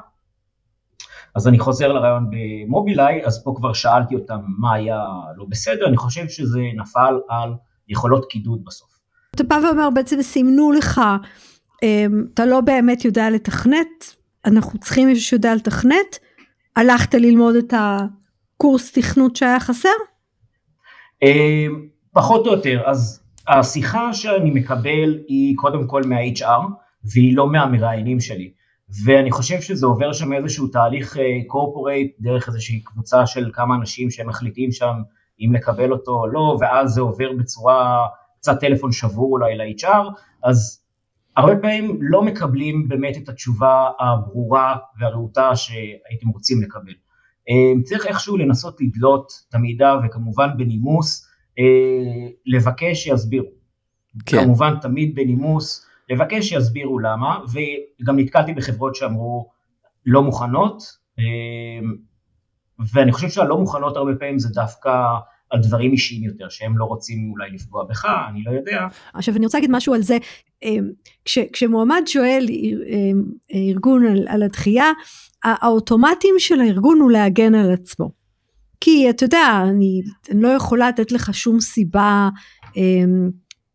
אז 1.35 1.49
אני 1.49 1.59
חוזר 1.59 1.93
לרעיון 1.93 2.31
במובילאיי, 2.31 3.27
אז 3.27 3.45
פה 3.45 3.55
כבר 3.57 3.73
שאלתי 3.73 4.15
אותם 4.15 4.41
מה 4.59 4.75
היה 4.75 5.05
לא 5.37 5.45
בסדר, 5.49 5.87
אני 5.87 5.97
חושב 5.97 6.29
שזה 6.29 6.61
נפל 6.77 7.15
על 7.29 7.55
יכולות 7.89 8.25
קידוד 8.31 8.65
בסוף. 8.65 8.89
אתה 9.35 9.45
בא 9.45 9.55
ואומר 9.55 9.91
בעצם 9.91 10.23
סימנו 10.23 10.73
לך, 10.73 11.01
אמ, 11.83 12.25
אתה 12.35 12.47
לא 12.47 12.61
באמת 12.61 13.05
יודע 13.05 13.31
לתכנת, 13.31 14.15
אנחנו 14.45 14.79
צריכים 14.79 15.09
מישהו 15.09 15.25
שיודע 15.25 15.55
לתכנת, 15.55 16.19
הלכת 16.77 17.15
ללמוד 17.15 17.57
את 17.57 17.75
הקורס 17.77 18.93
תכנות 18.93 19.37
שהיה 19.37 19.61
חסר? 19.61 19.89
אמ, 21.23 21.89
פחות 22.13 22.47
או 22.47 22.53
יותר, 22.53 22.83
אז 22.87 23.23
השיחה 23.49 24.15
שאני 24.15 24.51
מקבל 24.51 25.19
היא 25.29 25.57
קודם 25.57 25.87
כל 25.87 26.03
מה-HR 26.03 26.63
והיא 27.13 27.37
לא 27.37 27.53
מהמראיינים 27.53 28.21
שלי. 28.21 28.51
ואני 29.05 29.31
חושב 29.31 29.61
שזה 29.61 29.87
עובר 29.87 30.13
שם 30.13 30.33
איזשהו 30.33 30.69
תהליך 30.69 31.17
קורפורייט 31.47 32.11
אה, 32.11 32.17
דרך 32.21 32.49
איזושהי 32.49 32.81
קבוצה 32.85 33.27
של 33.27 33.51
כמה 33.53 33.75
אנשים 33.75 34.11
שהם 34.11 34.29
מחליטים 34.29 34.73
שם 34.73 34.95
אם 35.41 35.53
לקבל 35.53 35.93
אותו 35.93 36.11
או 36.11 36.27
לא, 36.27 36.57
ואז 36.61 36.91
זה 36.91 37.01
עובר 37.01 37.33
בצורה, 37.39 38.07
קצת 38.39 38.61
טלפון 38.61 38.93
שבור 38.93 39.33
אולי 39.33 39.57
ל-HR, 39.57 40.05
אז 40.45 40.86
הרבה 41.37 41.57
פעמים 41.57 41.99
לא 42.01 42.23
מקבלים 42.23 42.89
באמת 42.89 43.17
את 43.17 43.29
התשובה 43.29 43.91
הברורה 44.01 44.77
והרהוטה 45.01 45.57
שהייתם 45.57 46.29
רוצים 46.29 46.63
לקבל. 46.63 46.93
אה, 47.51 47.83
צריך 47.85 48.07
איכשהו 48.07 48.37
לנסות 48.37 48.81
לדלות 48.81 49.33
את 49.49 49.55
המידע 49.55 49.95
וכמובן 50.05 50.49
בנימוס 50.57 51.29
אה, 51.59 52.29
לבקש 52.47 53.05
שיסבירו. 53.05 53.49
כן. 54.27 54.45
כמובן 54.45 54.75
תמיד 54.81 55.15
בנימוס, 55.15 55.87
לבקש 56.11 56.49
שיסבירו 56.49 56.99
למה, 56.99 57.39
וגם 57.53 58.19
נתקלתי 58.19 58.53
בחברות 58.53 58.95
שאמרו 58.95 59.51
לא 60.07 60.23
מוכנות, 60.23 60.83
אה, 61.19 61.25
ואני 62.93 63.13
חושב 63.13 63.29
שהלא 63.29 63.59
מוכנות 63.59 63.97
הרבה 63.97 64.13
פעמים 64.19 64.39
זה 64.39 64.49
דווקא 64.49 64.91
על 65.51 65.61
דברים 65.63 65.93
אישיים 65.93 66.25
יותר, 66.25 66.49
שהם 66.49 66.79
לא 66.79 66.85
רוצים 66.85 67.31
אולי 67.31 67.51
לפגוע 67.51 67.85
בך, 67.85 68.07
אני 68.31 68.43
לא 68.43 68.51
יודע. 68.51 68.87
עכשיו 69.15 69.37
אני 69.37 69.45
רוצה 69.47 69.59
להגיד 69.59 69.71
משהו 69.73 69.95
על 69.95 70.03
זה, 70.03 70.17
כש, 71.25 71.39
כשמועמד 71.53 72.03
שואל 72.07 72.47
ארגון 73.55 74.07
על, 74.07 74.25
על 74.29 74.43
הדחייה, 74.43 74.93
האוטומטים 75.45 76.35
של 76.39 76.61
הארגון 76.61 77.01
הוא 77.01 77.11
להגן 77.11 77.55
על 77.55 77.73
עצמו. 77.73 78.11
כי 78.81 79.11
אתה 79.11 79.25
יודע, 79.25 79.63
אני, 79.69 80.03
אני 80.31 80.43
לא 80.43 80.49
יכולה 80.49 80.89
לתת 80.89 81.13
לך 81.13 81.35
שום 81.35 81.61
סיבה 81.61 82.29
אה, 82.77 82.83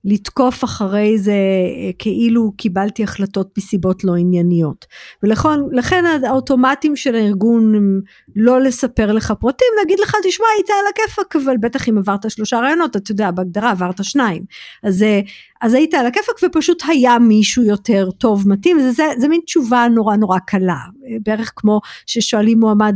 לתקוף 0.05 0.63
אחרי 0.63 1.17
זה 1.17 1.31
אה, 1.31 1.91
כאילו 1.99 2.51
קיבלתי 2.57 3.03
החלטות 3.03 3.57
מסיבות 3.57 4.03
לא 4.03 4.15
ענייניות. 4.15 4.85
ולכן 5.23 6.03
האוטומטים 6.23 6.95
של 6.95 7.15
הארגון 7.15 7.75
הם 7.75 8.01
לא 8.35 8.61
לספר 8.61 9.11
לך 9.11 9.33
פרטים, 9.39 9.67
להגיד 9.79 9.99
לך 9.99 10.15
תשמע 10.23 10.45
היית 10.55 10.69
על 10.69 10.85
הכיפאק, 10.89 11.35
אבל 11.35 11.57
בטח 11.57 11.89
אם 11.89 11.97
עברת 11.97 12.31
שלושה 12.31 12.59
רעיונות, 12.59 12.95
אתה 12.95 13.11
יודע, 13.11 13.31
בהגדרה 13.31 13.71
עברת 13.71 14.03
שניים. 14.03 14.43
אז, 14.83 15.03
אה, 15.03 15.19
אז 15.61 15.73
היית 15.73 15.93
על 15.93 16.05
הכיפאק 16.05 16.35
ופשוט 16.43 16.83
היה 16.87 17.19
מישהו 17.19 17.63
יותר 17.63 18.09
טוב 18.17 18.49
מתאים, 18.49 18.79
זה, 18.79 18.91
זה, 18.91 19.03
זה 19.17 19.27
מין 19.27 19.41
תשובה 19.45 19.87
נורא 19.95 20.15
נורא 20.15 20.39
קלה. 20.39 20.79
בערך 21.25 21.53
כמו 21.55 21.79
ששואלים 22.05 22.59
מועמד 22.59 22.95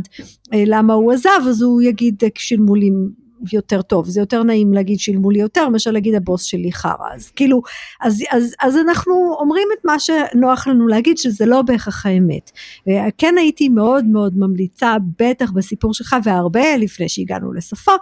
אה, 0.54 0.62
למה 0.66 0.94
הוא 0.94 1.12
עזב, 1.12 1.40
אז 1.48 1.62
הוא 1.62 1.82
יגיד 1.82 2.22
שילמו 2.38 2.74
לי 2.74 2.90
יותר 3.52 3.82
טוב, 3.82 4.08
זה 4.08 4.20
יותר 4.20 4.42
נעים 4.42 4.72
להגיד 4.72 4.98
שילמו 4.98 5.30
לי 5.30 5.38
יותר 5.38 5.68
מאשר 5.68 5.90
להגיד 5.90 6.14
הבוס 6.14 6.42
שלי 6.42 6.72
חרא, 6.72 7.14
אז 7.14 7.30
כאילו, 7.30 7.62
אז, 8.00 8.22
אז, 8.30 8.54
אז 8.60 8.76
אנחנו 8.76 9.34
אומרים 9.38 9.68
את 9.78 9.84
מה 9.84 9.98
שנוח 9.98 10.66
לנו 10.66 10.88
להגיד 10.88 11.18
שזה 11.18 11.46
לא 11.46 11.62
בהכרח 11.62 12.06
האמת. 12.06 12.50
וכן 12.82 13.34
הייתי 13.38 13.68
מאוד 13.68 14.04
מאוד 14.04 14.38
ממליצה, 14.38 14.96
בטח 15.18 15.50
בסיפור 15.50 15.94
שלך 15.94 16.16
והרבה 16.24 16.76
לפני 16.76 17.08
שהגענו 17.08 17.52
לסופו, 17.52 17.92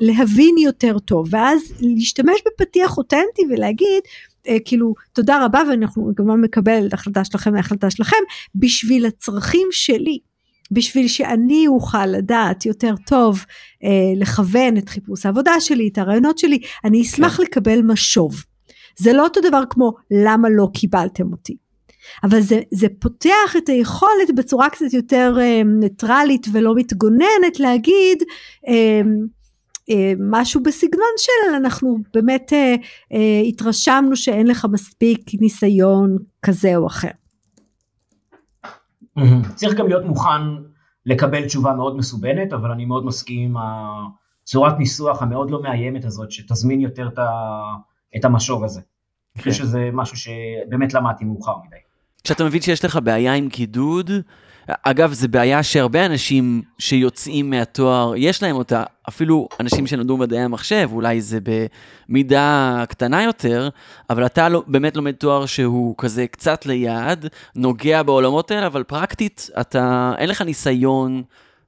להבין 0.00 0.54
יותר 0.58 0.98
טוב, 0.98 1.26
ואז 1.30 1.60
להשתמש 1.80 2.40
בפתיח 2.46 2.98
אותנטי 2.98 3.42
ולהגיד, 3.50 4.02
אה, 4.48 4.56
כאילו 4.64 4.94
תודה 5.12 5.44
רבה 5.44 5.62
ואנחנו 5.70 6.12
כמובן 6.16 6.40
מקבל 6.40 6.86
את 6.86 6.92
ההחלטה 6.92 7.24
שלכם 7.24 7.52
וההחלטה 7.54 7.90
שלכם 7.90 8.16
בשביל 8.54 9.06
הצרכים 9.06 9.68
שלי 9.70 10.18
בשביל 10.70 11.08
שאני 11.08 11.66
אוכל 11.68 12.06
לדעת 12.06 12.66
יותר 12.66 12.94
טוב 13.06 13.44
אה, 13.84 13.88
לכוון 14.16 14.76
את 14.76 14.88
חיפוש 14.88 15.26
העבודה 15.26 15.60
שלי, 15.60 15.88
את 15.92 15.98
הרעיונות 15.98 16.38
שלי, 16.38 16.58
אני 16.84 17.02
אשמח 17.02 17.36
כן. 17.36 17.42
לקבל 17.42 17.82
משוב. 17.82 18.44
זה 18.98 19.12
לא 19.12 19.24
אותו 19.24 19.40
דבר 19.40 19.62
כמו 19.70 19.92
למה 20.10 20.48
לא 20.48 20.68
קיבלתם 20.74 21.32
אותי. 21.32 21.56
אבל 22.24 22.40
זה, 22.40 22.60
זה 22.70 22.86
פותח 23.00 23.56
את 23.58 23.68
היכולת 23.68 24.34
בצורה 24.36 24.70
קצת 24.70 24.92
יותר 24.92 25.36
אה, 25.40 25.62
ניטרלית 25.80 26.46
ולא 26.52 26.74
מתגוננת 26.74 27.60
להגיד 27.60 28.22
אה, 28.68 29.00
אה, 29.90 30.12
משהו 30.18 30.62
בסגנון 30.62 31.14
של 31.16 31.54
אנחנו 31.56 31.96
באמת 32.14 32.52
אה, 32.52 32.74
אה, 33.12 33.40
התרשמנו 33.48 34.16
שאין 34.16 34.46
לך 34.46 34.66
מספיק 34.72 35.20
ניסיון 35.40 36.16
כזה 36.42 36.76
או 36.76 36.86
אחר. 36.86 37.17
צריך 39.54 39.74
גם 39.74 39.88
להיות 39.88 40.04
מוכן 40.04 40.42
לקבל 41.06 41.46
תשובה 41.46 41.72
מאוד 41.72 41.96
מסובנת, 41.96 42.52
אבל 42.52 42.70
אני 42.70 42.84
מאוד 42.84 43.06
מסכים 43.06 43.56
עם 43.56 43.64
הצורת 44.42 44.78
ניסוח 44.78 45.22
המאוד 45.22 45.50
לא 45.50 45.62
מאיימת 45.62 46.04
הזאת, 46.04 46.32
שתזמין 46.32 46.80
יותר 46.80 47.08
את 48.16 48.24
המשוב 48.24 48.64
הזה. 48.64 48.80
אני 49.34 49.42
חושב 49.42 49.62
כן. 49.62 49.68
שזה 49.68 49.90
משהו 49.92 50.16
שבאמת 50.16 50.94
למדתי 50.94 51.24
מאוחר 51.24 51.54
מדי. 51.66 51.76
כשאתה 52.24 52.44
מבין 52.44 52.60
שיש 52.60 52.84
לך 52.84 52.98
בעיה 53.02 53.34
עם 53.34 53.48
קידוד, 53.48 54.10
אגב, 54.68 55.12
זו 55.12 55.28
בעיה 55.28 55.62
שהרבה 55.62 56.06
אנשים 56.06 56.62
שיוצאים 56.78 57.50
מהתואר, 57.50 58.12
יש 58.16 58.42
להם 58.42 58.56
אותה, 58.56 58.84
אפילו 59.08 59.48
אנשים 59.60 59.86
שנולדו 59.86 60.16
מדעי 60.16 60.40
המחשב, 60.40 60.88
אולי 60.92 61.20
זה 61.20 61.38
במידה 62.08 62.84
קטנה 62.88 63.22
יותר, 63.22 63.68
אבל 64.10 64.26
אתה 64.26 64.48
לא, 64.48 64.62
באמת 64.66 64.96
לומד 64.96 65.12
תואר 65.12 65.46
שהוא 65.46 65.94
כזה 65.98 66.26
קצת 66.26 66.66
ליד, 66.66 67.26
נוגע 67.56 68.02
בעולמות 68.02 68.50
האלה, 68.50 68.66
אבל 68.66 68.82
פרקטית, 68.82 69.50
אתה, 69.60 70.12
אין 70.18 70.28
לך 70.28 70.42
ניסיון 70.42 71.22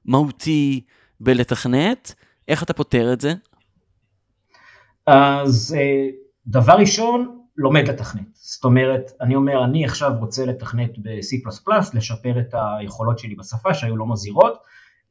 מהותי 0.05 0.81
בלתכנת, 1.19 2.13
איך 2.47 2.63
אתה 2.63 2.73
פותר 2.73 3.13
את 3.13 3.21
זה? 3.21 3.33
אז 5.07 5.75
אה, 5.79 6.07
דבר 6.47 6.73
ראשון, 6.73 7.40
לומד 7.57 7.87
לתכנת. 7.87 8.27
זאת 8.33 8.63
אומרת, 8.63 9.11
אני 9.21 9.35
אומר, 9.35 9.63
אני 9.63 9.85
עכשיו 9.85 10.11
רוצה 10.19 10.45
לתכנת 10.45 10.99
ב-C++, 10.99 11.49
לשפר 11.93 12.39
את 12.39 12.53
היכולות 12.53 13.19
שלי 13.19 13.35
בשפה 13.35 13.73
שהיו 13.73 13.97
לא 13.97 14.07
מזהירות. 14.07 14.57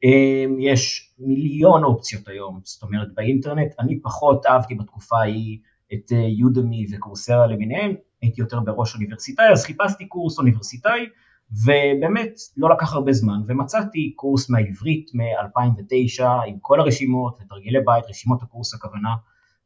אמ, 0.03 0.57
יש 0.59 1.13
מיליון 1.19 1.83
אופציות 1.83 2.27
היום, 2.27 2.59
זאת 2.63 2.83
אומרת 2.83 3.07
באינטרנט, 3.13 3.71
אני 3.79 4.01
פחות 4.01 4.45
אהבתי 4.45 4.75
בתקופה 4.75 5.17
ההיא 5.17 5.59
את 5.93 6.11
יודמי 6.39 6.85
אה, 6.85 6.97
וקורסרה 6.97 7.47
למיניהם, 7.47 7.93
הייתי 8.21 8.41
יותר 8.41 8.59
בראש 8.59 8.95
אוניברסיטאי, 8.95 9.51
אז 9.51 9.65
חיפשתי 9.65 10.07
קורס 10.07 10.37
אוניברסיטאי, 10.37 11.05
ובאמת 11.51 12.33
לא 12.57 12.69
לקח 12.69 12.93
הרבה 12.93 13.13
זמן, 13.13 13.41
ומצאתי 13.47 14.13
קורס 14.15 14.49
מהעברית 14.49 15.11
מ-2009 15.13 16.23
עם 16.47 16.55
כל 16.61 16.79
הרשימות, 16.79 17.39
תרגילי 17.49 17.79
בית, 17.85 18.03
רשימות 18.09 18.43
הקורס 18.43 18.73
הכוונה, 18.73 19.09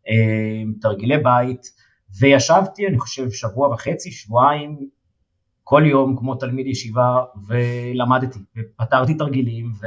אמ, 0.10 0.74
תרגילי 0.82 1.18
בית, 1.18 1.85
וישבתי, 2.20 2.88
אני 2.88 3.00
חושב, 3.00 3.32
שבוע 3.32 3.74
וחצי, 3.74 4.12
שבועיים, 4.12 4.90
כל 5.64 5.84
יום 5.86 6.18
כמו 6.18 6.36
תלמיד 6.36 6.68
ישיבה, 6.68 7.24
ולמדתי, 7.48 8.40
ופתרתי 8.58 9.14
תרגילים, 9.14 9.72
ו... 9.82 9.86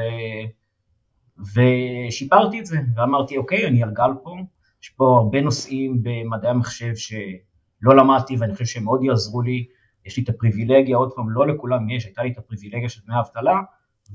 ושיפרתי 1.54 2.60
את 2.60 2.66
זה, 2.66 2.78
ואמרתי, 2.96 3.36
אוקיי, 3.36 3.66
אני 3.66 3.82
על 3.82 3.90
גל 3.90 4.10
פה, 4.22 4.36
יש 4.82 4.88
פה 4.88 5.16
הרבה 5.18 5.40
נושאים 5.40 6.02
במדעי 6.02 6.50
המחשב 6.50 6.94
שלא 6.94 7.96
למדתי, 7.96 8.36
ואני 8.36 8.52
חושב 8.52 8.64
שהם 8.64 8.84
מאוד 8.84 9.04
יעזרו 9.04 9.42
לי, 9.42 9.66
יש 10.06 10.16
לי 10.16 10.22
את 10.22 10.28
הפריבילגיה, 10.28 10.96
עוד 10.96 11.12
פעם, 11.12 11.30
לא 11.30 11.46
לכולם 11.46 11.90
יש, 11.90 12.04
הייתה 12.04 12.22
לי 12.22 12.30
את 12.32 12.38
הפריבילגיה 12.38 12.88
של 12.88 13.00
דמי 13.06 13.18
אבטלה, 13.20 13.60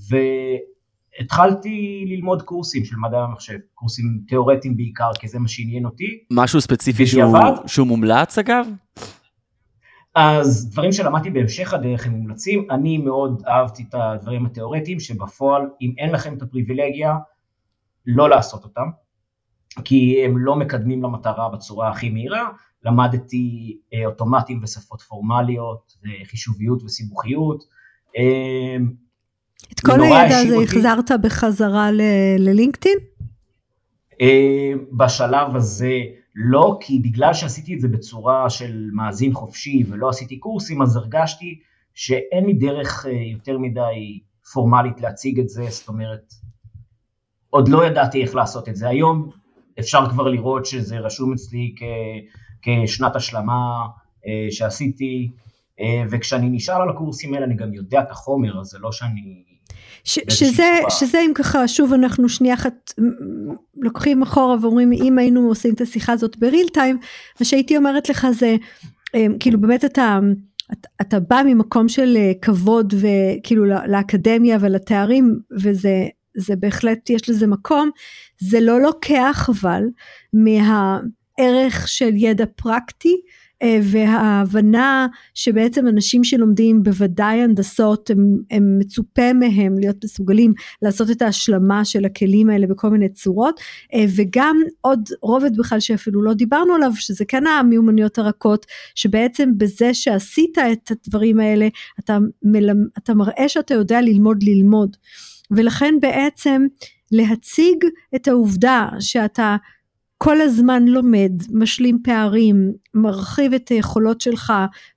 ו... 0.09 0.15
התחלתי 1.19 2.05
ללמוד 2.07 2.41
קורסים 2.41 2.85
של 2.85 2.95
מדעי 2.95 3.21
המחשב, 3.21 3.57
קורסים 3.73 4.19
תיאורטיים 4.27 4.77
בעיקר, 4.77 5.09
כי 5.19 5.27
זה 5.27 5.39
מה 5.39 5.47
שעניין 5.47 5.85
אותי. 5.85 6.23
משהו 6.31 6.61
ספציפי 6.61 7.07
שהוא, 7.07 7.37
שהוא 7.67 7.87
מומלץ 7.87 8.37
אגב? 8.37 8.67
אז 10.15 10.69
דברים 10.71 10.91
שלמדתי 10.91 11.29
בהמשך 11.29 11.73
הדרך 11.73 12.05
הם 12.05 12.11
מומלצים, 12.11 12.67
אני 12.71 12.97
מאוד 12.97 13.43
אהבתי 13.47 13.83
את 13.89 13.95
הדברים 13.97 14.45
התיאורטיים, 14.45 14.99
שבפועל 14.99 15.61
אם 15.81 15.93
אין 15.97 16.11
לכם 16.11 16.33
את 16.33 16.41
הפריבילגיה, 16.41 17.15
לא 18.05 18.29
לעשות 18.29 18.63
אותם, 18.63 18.89
כי 19.83 20.25
הם 20.25 20.37
לא 20.37 20.55
מקדמים 20.55 21.03
למטרה 21.03 21.49
בצורה 21.49 21.89
הכי 21.89 22.09
מהירה, 22.09 22.49
למדתי 22.83 23.77
אה, 23.93 24.05
אוטומטים 24.05 24.59
ושפות 24.63 25.01
פורמליות, 25.01 25.93
וחישוביות 26.03 26.83
וסיבוכיות, 26.83 27.63
את 29.71 29.79
כל 29.79 30.01
הידע 30.01 30.37
הזה 30.37 30.55
החזרת 30.63 31.11
בחזרה 31.21 31.89
ללינקדאין? 32.37 32.97
בשלב 34.91 35.55
הזה 35.55 35.99
לא, 36.35 36.77
כי 36.81 36.99
בגלל 36.99 37.33
שעשיתי 37.33 37.75
את 37.75 37.81
זה 37.81 37.87
בצורה 37.87 38.49
של 38.49 38.89
מאזין 38.93 39.33
חופשי 39.33 39.83
ולא 39.87 40.09
עשיתי 40.09 40.37
קורסים, 40.37 40.81
אז 40.81 40.95
הרגשתי 40.95 41.59
שאין 41.93 42.45
לי 42.45 42.53
דרך 42.53 43.05
יותר 43.31 43.57
מדי 43.57 44.19
פורמלית 44.53 45.01
להציג 45.01 45.39
את 45.39 45.49
זה, 45.49 45.65
זאת 45.69 45.87
אומרת, 45.87 46.33
עוד 47.49 47.67
לא 47.67 47.85
ידעתי 47.85 48.21
איך 48.21 48.35
לעשות 48.35 48.69
את 48.69 48.75
זה. 48.75 48.87
היום 48.89 49.29
אפשר 49.79 50.09
כבר 50.09 50.27
לראות 50.27 50.65
שזה 50.65 50.99
רשום 50.99 51.33
אצלי 51.33 51.75
כ, 51.77 51.83
כשנת 52.61 53.15
השלמה 53.15 53.87
אה, 54.27 54.47
שעשיתי, 54.51 55.31
אה, 55.79 56.03
וכשאני 56.11 56.49
נשאל 56.49 56.81
על 56.81 56.89
הקורסים 56.89 57.33
האלה 57.33 57.45
אני 57.45 57.55
גם 57.55 57.73
יודע 57.73 58.01
את 58.01 58.11
החומר, 58.11 58.59
אז 58.59 58.67
זה 58.67 58.79
לא 58.79 58.91
שאני... 58.91 59.43
ש, 60.03 60.19
שזה, 60.29 60.69
שזה 60.89 61.19
אם 61.25 61.31
ככה, 61.35 61.67
שוב 61.67 61.93
אנחנו 61.93 62.29
שנייה 62.29 62.53
אחת 62.53 62.93
לוקחים 63.75 64.21
אחורה 64.21 64.57
ואומרים 64.61 64.93
אם 64.93 65.17
היינו 65.17 65.47
עושים 65.47 65.73
את 65.73 65.81
השיחה 65.81 66.13
הזאת 66.13 66.37
בריל 66.37 66.67
טיים, 66.73 66.97
מה 67.39 67.45
שהייתי 67.45 67.77
אומרת 67.77 68.09
לך 68.09 68.27
זה, 68.31 68.55
אה, 69.15 69.25
כאילו 69.39 69.61
באמת 69.61 69.85
אתה... 69.85 70.19
אתה, 70.71 70.87
אתה 71.01 71.19
בא 71.19 71.41
ממקום 71.45 71.87
של 71.87 72.17
כבוד 72.41 72.93
וכאילו 72.99 73.65
לאקדמיה 73.65 74.57
ולתארים 74.61 75.39
וזה 75.61 76.07
זה 76.37 76.55
בהחלט 76.55 77.09
יש 77.09 77.29
לזה 77.29 77.47
מקום, 77.47 77.89
זה 78.39 78.59
לא 78.59 78.81
לוקח 78.81 79.49
אבל 79.49 79.83
מהערך 80.33 81.87
של 81.87 82.11
ידע 82.15 82.45
פרקטי 82.55 83.09
אה, 83.13 83.42
וההבנה 83.83 85.07
שבעצם 85.33 85.87
אנשים 85.87 86.23
שלומדים 86.23 86.83
בוודאי 86.83 87.41
הנדסות 87.41 88.09
הם, 88.09 88.37
הם 88.51 88.79
מצופה 88.79 89.33
מהם 89.33 89.79
להיות 89.79 90.03
מסוגלים 90.03 90.53
לעשות 90.81 91.11
את 91.11 91.21
ההשלמה 91.21 91.85
של 91.85 92.05
הכלים 92.05 92.49
האלה 92.49 92.67
בכל 92.67 92.89
מיני 92.89 93.09
צורות 93.09 93.59
אה, 93.93 94.05
וגם 94.15 94.57
עוד 94.81 95.09
רובד 95.21 95.57
בכלל 95.57 95.79
שאפילו 95.79 96.23
לא 96.23 96.33
דיברנו 96.33 96.73
עליו 96.73 96.91
שזה 96.95 97.25
כן 97.25 97.47
המיומנויות 97.47 98.17
הרכות 98.17 98.65
שבעצם 98.95 99.49
בזה 99.57 99.93
שעשית 99.93 100.57
את 100.57 100.91
הדברים 100.91 101.39
האלה 101.39 101.67
אתה, 101.99 102.17
מלמ, 102.43 102.77
אתה 102.97 103.13
מראה 103.13 103.49
שאתה 103.49 103.73
יודע 103.73 104.01
ללמוד 104.01 104.43
ללמוד. 104.43 104.97
ולכן 105.51 105.93
בעצם 106.01 106.65
להציג 107.11 107.85
את 108.15 108.27
העובדה 108.27 108.87
שאתה 108.99 109.55
כל 110.23 110.41
הזמן 110.41 110.85
לומד, 110.85 111.31
משלים 111.51 111.97
פערים, 112.03 112.73
מרחיב 112.93 113.53
את 113.53 113.69
היכולות 113.69 114.21
שלך 114.21 114.53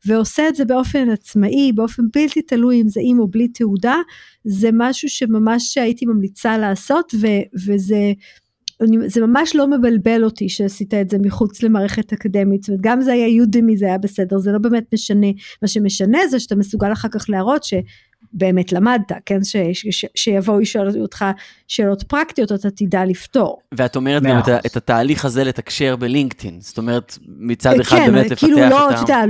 ועושה 0.06 0.48
את 0.48 0.56
זה 0.56 0.64
באופן 0.64 1.10
עצמאי, 1.10 1.72
באופן 1.72 2.02
בלתי 2.14 2.42
תלוי 2.42 2.82
אם 2.82 2.88
זה 2.88 3.00
עם 3.04 3.18
או 3.18 3.28
בלי 3.28 3.48
תעודה, 3.48 3.94
זה 4.44 4.68
משהו 4.72 5.08
שממש 5.08 5.78
הייתי 5.78 6.06
ממליצה 6.06 6.58
לעשות 6.58 7.12
ו- 7.20 7.66
וזה 7.66 8.12
זה 9.06 9.20
ממש 9.20 9.56
לא 9.56 9.66
מבלבל 9.66 10.24
אותי 10.24 10.48
שעשית 10.48 10.94
את 10.94 11.10
זה 11.10 11.18
מחוץ 11.18 11.62
למערכת 11.62 12.12
אקדמית, 12.12 12.62
זאת 12.62 12.68
אומרת 12.68 12.80
גם 12.82 13.00
זה 13.00 13.12
היה 13.12 13.28
יודמי 13.28 13.76
זה 13.76 13.86
היה 13.86 13.98
בסדר, 13.98 14.38
זה 14.38 14.52
לא 14.52 14.58
באמת 14.58 14.84
משנה, 14.94 15.26
מה 15.62 15.68
שמשנה 15.68 16.18
זה 16.30 16.40
שאתה 16.40 16.56
מסוגל 16.56 16.92
אחר 16.92 17.08
כך 17.08 17.30
להראות 17.30 17.64
ש... 17.64 17.74
באמת 18.32 18.72
למדת, 18.72 19.12
כן, 19.26 19.44
ש, 19.44 19.56
ש, 19.72 19.86
ש, 19.90 20.04
שיבואו 20.14 20.60
לשאול 20.60 20.88
אותך 21.00 21.24
שאלות 21.68 22.02
פרקטיות, 22.02 22.52
אתה 22.52 22.70
תדע 22.70 23.04
לפתור. 23.04 23.58
ואת 23.74 23.96
אומרת 23.96 24.22
גם 24.22 24.38
את, 24.38 24.48
את 24.66 24.76
התהליך 24.76 25.24
הזה 25.24 25.44
לתקשר 25.44 25.96
בלינקדאין, 25.96 26.60
זאת 26.60 26.78
אומרת, 26.78 27.18
מצד 27.26 27.80
אחד 27.80 27.96
כן, 27.96 28.12
באמת 28.12 28.32
כאילו 28.32 28.58
לפתח 28.58 28.70
לא, 28.70 28.90
את 28.90 28.94
ה... 28.94 29.02
אתה 29.02 29.12
יודע, 29.12 29.24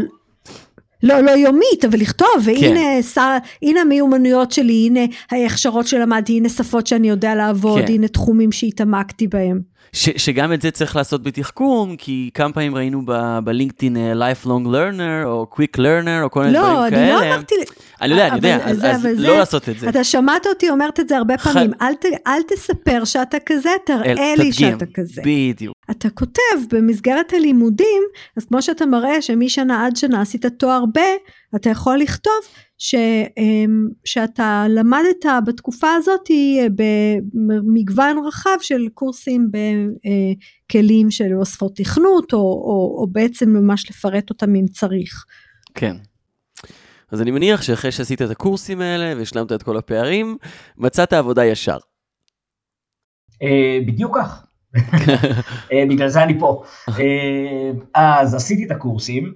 לא, 1.03 1.21
לא 1.21 1.31
יומית, 1.31 1.85
אבל 1.89 1.99
לכתוב, 1.99 2.29
והנה 2.45 2.81
כן. 2.81 3.03
שר, 3.03 3.37
הנה 3.63 3.81
המיומנויות 3.81 4.53
שלי, 4.53 4.87
הנה 4.87 5.01
ההכשרות 5.31 5.87
שלמדתי, 5.87 6.37
הנה 6.37 6.49
שפות 6.49 6.87
שאני 6.87 7.09
יודע 7.09 7.35
לעבוד, 7.35 7.81
כן. 7.87 7.93
הנה 7.93 8.09
תחומים 8.09 8.53
שהתעמקתי 8.53 9.27
בהם. 9.27 9.61
ש, 9.93 10.09
שגם 10.17 10.53
את 10.53 10.63
זה 10.63 10.71
צריך 10.71 10.97
לעשות 10.97 11.23
בתחכום, 11.23 11.97
כי 11.97 12.31
כמה 12.35 12.53
פעמים 12.53 12.75
ראינו 12.75 13.03
בלינקדאין 13.45 13.97
uh, 13.97 14.23
lifelong 14.23 14.67
learner, 14.67 15.25
או 15.25 15.47
quick 15.55 15.77
learner, 15.79 16.23
או 16.23 16.31
כל 16.31 16.41
מיני 16.41 16.53
לא, 16.53 16.61
דברים 16.61 16.91
כאלה. 16.91 17.09
לא, 17.09 17.19
אני 17.19 17.29
לא 17.29 17.35
אמרתי... 17.35 17.55
אני 18.01 18.11
יודע, 18.11 18.27
אני 18.27 18.37
יודע, 18.37 18.57
אז, 18.65 18.85
אז 18.85 19.05
לא 19.05 19.33
זה, 19.33 19.39
לעשות 19.39 19.69
את 19.69 19.79
זה. 19.79 19.89
אתה 19.89 20.05
שמעת 20.05 20.47
אותי 20.47 20.71
אומרת 20.71 21.01
את 21.01 21.09
זה 21.09 21.17
הרבה 21.17 21.39
פעמים, 21.39 21.71
ח... 21.71 21.83
אל, 21.83 21.95
ת, 21.95 22.05
אל 22.27 22.43
תספר 22.49 23.05
שאתה 23.05 23.37
כזה, 23.47 23.71
תראה 23.87 24.13
אל, 24.13 24.35
לי 24.39 24.51
תדגים, 24.51 24.73
שאתה 24.73 24.87
כזה. 24.95 25.23
בדיוק. 25.25 25.76
אתה 25.91 26.11
כותב 26.11 26.43
במסגרת 26.73 27.33
הלימודים, 27.33 28.03
אז 28.37 28.45
כמו 28.45 28.63
שאתה 28.63 28.87
מראה 28.87 29.23
שמשנה 29.23 29.87
עד 29.87 29.97
שנה 29.97 30.21
עשית 30.21 30.47
תואר 30.47 30.85
ב, 30.95 30.99
אתה 31.57 31.71
יכול 31.71 31.99
לכתוב 31.99 32.33
ש, 32.79 32.95
אמ, 33.39 33.89
שאתה 34.05 34.67
למדת 34.69 35.27
בתקופה 35.47 35.95
הזאת 35.95 36.31
אה, 36.31 36.67
במגוון 37.33 38.17
רחב 38.27 38.57
של 38.61 38.89
קורסים 38.95 39.51
בכלים 40.71 41.11
של 41.11 41.35
אוספות 41.35 41.77
תכנות 41.77 42.33
או, 42.33 42.39
או, 42.39 42.97
או 43.01 43.07
בעצם 43.13 43.51
ממש 43.51 43.91
לפרט 43.91 44.31
אותם 44.31 44.55
אם 44.55 44.67
צריך. 44.67 45.25
כן. 45.75 45.97
אז 47.11 47.23
אני 47.23 47.31
מניח 47.31 47.63
שאחרי 47.63 47.93
שעשית 47.93 48.23
את 48.23 48.31
הקורסים 48.31 48.81
האלה 48.81 49.19
והשלמת 49.19 49.53
את 49.53 49.63
כל 49.63 49.77
הפערים, 49.77 50.37
מצאת 50.77 51.13
עבודה 51.13 51.45
ישר. 51.45 51.79
אה, 53.43 53.79
בדיוק 53.87 54.17
כך. 54.19 54.46
אה, 55.73 55.85
בגלל 55.91 56.09
זה 56.09 56.23
אני 56.23 56.41
פה. 56.41 56.63
אז 57.95 58.35
עשיתי 58.35 58.65
את 58.65 58.71
הקורסים, 58.71 59.35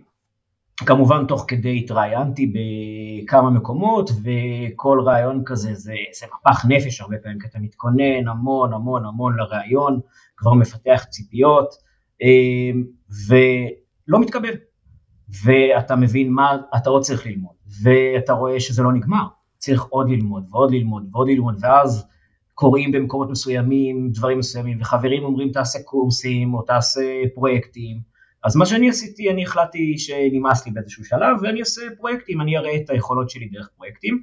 כמובן 0.87 1.27
תוך 1.27 1.45
כדי 1.49 1.79
התראיינתי 1.79 2.53
בכמה 2.55 3.51
מקומות 3.51 4.11
וכל 4.11 5.01
רעיון 5.05 5.43
כזה 5.47 5.75
זה, 5.75 5.95
זה 6.21 6.27
מפח 6.27 6.65
נפש 6.65 7.01
הרבה 7.01 7.17
פעמים 7.23 7.39
כי 7.39 7.47
אתה 7.47 7.59
מתכונן 7.59 8.29
המון 8.29 8.73
המון 8.73 9.05
המון 9.05 9.37
לרעיון, 9.37 10.01
כבר 10.37 10.55
מפתח 10.55 11.05
ציפיות 11.11 11.75
אמ, 12.23 12.85
ולא 13.29 14.21
מתקבל 14.21 14.55
ואתה 15.45 15.97
מבין 15.97 16.33
מה 16.33 16.57
אתה 16.77 16.91
עוד 16.91 17.03
צריך 17.03 17.27
ללמוד 17.27 17.55
ואתה 17.83 18.33
רואה 18.33 18.61
שזה 18.61 18.83
לא 18.83 18.93
נגמר, 18.93 19.27
צריך 19.59 19.83
עוד 19.83 20.11
ללמוד 20.11 20.47
ועוד 20.51 20.71
ללמוד 20.71 21.09
ועוד 21.13 21.29
ללמוד 21.29 21.55
ואז 21.61 22.07
קוראים 22.61 22.93
במקומות 22.93 23.31
מסוימים 23.31 24.11
דברים 24.11 24.39
מסוימים 24.39 24.81
וחברים 24.81 25.25
אומרים 25.25 25.51
תעשה 25.53 25.79
קורסים 25.83 26.55
או 26.55 26.63
תעשה 26.63 27.23
פרויקטים 27.35 28.11
אז 28.45 28.57
מה 28.57 28.67
שאני 28.67 28.91
עשיתי, 28.91 29.31
אני 29.31 29.43
החלטתי 29.43 29.99
שנמאס 29.99 30.67
לי 30.67 30.73
באיזשהו 30.73 31.05
שלב 31.05 31.37
ואני 31.43 31.61
אעשה 31.61 31.83
פרויקטים, 31.97 32.41
אני 32.41 32.57
אראה 32.59 32.77
את 32.77 32.91
היכולות 32.91 33.31
שלי 33.31 33.49
דרך 33.53 33.69
פרויקטים 33.77 34.23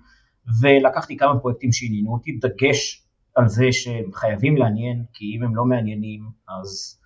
ולקחתי 0.62 1.18
כמה 1.18 1.40
פרויקטים 1.40 1.72
שעניינו 1.72 2.14
אותי, 2.14 2.32
דגש 2.42 3.04
על 3.36 3.48
זה 3.48 3.72
שהם 3.72 4.14
חייבים 4.14 4.58
לעניין, 4.58 5.04
כי 5.14 5.26
אם 5.36 5.44
הם 5.44 5.56
לא 5.56 5.66
מעניינים 5.66 6.22
אז 6.50 7.00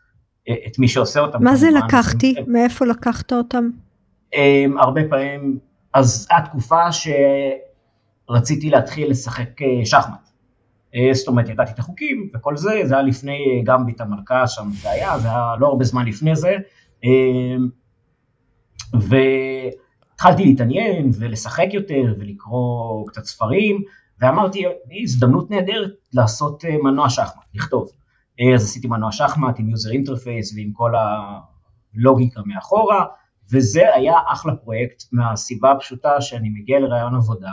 אה, 0.49 0.55
את 0.67 0.79
מי 0.79 0.87
שעושה 0.87 1.19
אותם. 1.19 1.43
מה 1.43 1.55
זה 1.55 1.67
לקחתי? 1.71 2.35
הם, 2.37 2.43
מאיפה 2.47 2.85
לקחת 2.85 3.33
אותם? 3.33 3.69
הם, 4.33 4.77
הרבה 4.77 5.01
פעמים, 5.09 5.59
אז 5.93 6.27
התקופה 6.37 6.81
שרציתי 8.27 8.69
להתחיל 8.69 9.11
לשחק 9.11 9.61
אה, 9.61 9.85
שחמט. 9.85 10.30
אה, 10.95 11.13
זאת 11.13 11.27
אומרת, 11.27 11.49
ידעתי 11.49 11.71
את 11.71 11.79
החוקים 11.79 12.29
וכל 12.35 12.57
זה, 12.57 12.81
זה 12.83 12.93
היה 12.93 13.03
לפני 13.03 13.63
גמביט 13.65 14.01
המלכה 14.01 14.47
שם 14.47 14.69
זה 14.81 14.91
היה, 14.91 15.19
זה 15.19 15.27
היה 15.27 15.55
לא 15.59 15.67
הרבה 15.67 15.85
זמן 15.85 16.05
לפני 16.05 16.35
זה, 16.35 16.57
אמ, 17.03 17.69
והתחלתי 18.93 20.45
להתעניין 20.45 21.09
ולשחק 21.19 21.67
יותר 21.73 22.15
ולקרוא 22.19 23.07
קצת 23.07 23.25
ספרים, 23.25 23.81
ואמרתי, 24.21 24.65
הזדמנות 25.03 25.51
נהדרת 25.51 25.91
לעשות 26.13 26.65
אה, 26.65 26.77
מנוע 26.83 27.09
שחמט, 27.09 27.45
לכתוב. 27.53 27.89
אה, 28.39 28.55
אז 28.55 28.63
עשיתי 28.63 28.87
מנוע 28.87 29.11
שחמט 29.11 29.59
עם 29.59 29.69
user 29.69 29.91
interface 29.91 30.53
ועם 30.55 30.71
כל 30.73 30.91
הלוגיקה 30.95 32.41
מאחורה, 32.45 33.05
וזה 33.51 33.95
היה 33.95 34.13
אחלה 34.27 34.55
פרויקט 34.55 35.03
מהסיבה 35.11 35.71
הפשוטה 35.71 36.21
שאני 36.21 36.49
מגיע 36.49 36.79
לראיון 36.79 37.15
עבודה, 37.15 37.51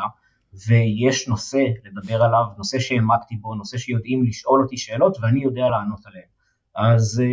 ויש 0.69 1.29
נושא 1.29 1.63
לדבר 1.85 2.23
עליו, 2.23 2.45
נושא 2.59 2.79
שהעמקתי 2.79 3.37
בו, 3.37 3.55
נושא 3.55 3.79
שיודעים 3.79 4.25
לשאול 4.25 4.63
אותי 4.63 4.77
שאלות 4.77 5.17
ואני 5.23 5.43
יודע 5.43 5.69
לענות 5.69 6.01
עליהן. 6.07 6.29
אז... 6.77 7.23
אה, 7.25 7.27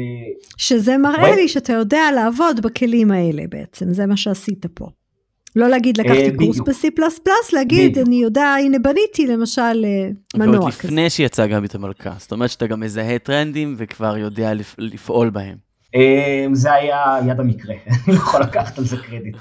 שזה 0.57 0.97
מראה 0.97 1.33
ו... 1.33 1.35
לי 1.35 1.47
שאתה 1.47 1.73
יודע 1.73 2.01
לעבוד 2.15 2.61
בכלים 2.61 3.11
האלה 3.11 3.43
בעצם, 3.49 3.93
זה 3.93 4.05
מה 4.05 4.17
שעשית 4.17 4.65
פה. 4.73 4.89
לא 5.55 5.67
להגיד 5.67 5.97
לקחתי 5.97 6.29
אה, 6.29 6.37
קורס 6.37 6.59
ב-C++, 6.59 6.87
להגיד 7.53 7.97
אני 7.97 8.15
יודע, 8.15 8.55
הנה 8.63 8.79
בניתי 8.79 9.27
למשל 9.27 9.85
אה, 9.85 10.09
מנוע 10.35 10.71
כזה. 10.71 10.87
לפני 10.87 11.09
שיצא 11.09 11.47
גם 11.47 11.65
את 11.65 11.75
המלכה, 11.75 12.13
זאת 12.17 12.31
אומרת 12.31 12.49
שאתה 12.49 12.67
גם 12.67 12.79
מזהה 12.79 13.19
טרנדים 13.19 13.75
וכבר 13.77 14.17
יודע 14.17 14.51
לפעול 14.77 15.29
בהם. 15.29 15.65
זה 16.53 16.73
היה 16.73 17.03
יד 17.27 17.39
המקרה, 17.39 17.75
אני 17.87 18.15
לא 18.15 18.19
יכול 18.19 18.41
לקחת 18.41 18.77
על 18.77 18.83
זה 18.83 18.97
קרדיט. 18.97 19.35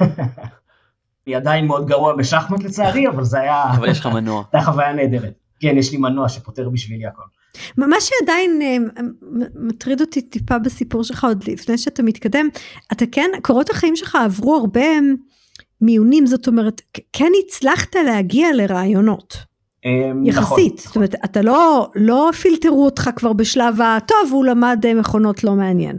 אני 1.26 1.34
עדיין 1.34 1.66
מאוד 1.66 1.86
גרוע 1.86 2.16
בשחמט 2.16 2.62
לצערי, 2.64 3.08
אבל 3.08 3.24
זה 3.24 3.40
היה... 3.40 3.64
אבל 3.76 3.90
יש 3.90 4.00
לך 4.00 4.06
מנוע. 4.06 4.42
זה 4.52 4.58
היה 4.58 4.64
חוויה 4.66 4.92
נהדרת. 4.92 5.32
כן, 5.60 5.74
יש 5.78 5.92
לי 5.92 5.98
מנוע 5.98 6.28
שפותר 6.28 6.68
בשבילי 6.68 7.06
הכל. 7.06 7.22
מה 7.76 7.96
שעדיין 8.00 8.62
אה, 8.62 8.76
מטריד 9.54 10.00
אותי 10.00 10.22
טיפה 10.22 10.58
בסיפור 10.58 11.04
שלך 11.04 11.24
עוד 11.24 11.44
לפני 11.48 11.78
שאתה 11.78 12.02
מתקדם, 12.02 12.48
אתה 12.92 13.04
כן, 13.12 13.30
קורות 13.42 13.70
החיים 13.70 13.96
שלך 13.96 14.16
עברו 14.24 14.54
הרבה 14.56 14.84
מיונים, 15.80 16.26
זאת 16.26 16.46
אומרת, 16.48 16.80
כן 17.12 17.32
הצלחת 17.44 17.94
להגיע 18.06 18.48
לרעיונות. 18.54 19.36
אמ, 19.84 20.26
יחסית, 20.26 20.72
נכון, 20.74 20.76
זאת 20.86 20.96
אומרת, 20.96 21.14
אתה 21.24 21.42
לא, 21.42 21.90
לא 21.94 22.30
פילטרו 22.40 22.84
אותך 22.84 23.10
כבר 23.16 23.32
בשלב 23.32 23.80
הטוב, 23.80 24.16
הוא 24.30 24.44
למד 24.44 24.84
אה, 24.86 24.94
מכונות 24.94 25.44
לא 25.44 25.54
מעניין. 25.54 25.98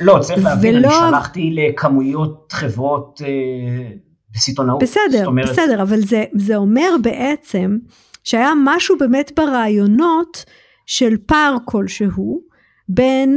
לא, 0.00 0.18
צריך 0.20 0.44
להבין, 0.44 0.74
ולא- 0.76 0.88
אני 0.88 1.08
שלחתי 1.10 1.50
לכמויות 1.54 2.52
חברות 2.52 3.20
אה, 3.24 3.90
בסיטונאות. 4.34 4.82
בסדר, 4.82 5.26
אומרת, 5.26 5.48
בסדר, 5.48 5.82
אבל 5.82 6.00
זה, 6.00 6.24
זה 6.34 6.56
אומר 6.56 6.90
בעצם 7.02 7.78
שהיה 8.24 8.50
משהו 8.64 8.98
באמת 8.98 9.32
ברעיונות 9.36 10.44
של 10.86 11.16
פער 11.26 11.56
כלשהו 11.64 12.40
בין 12.88 13.36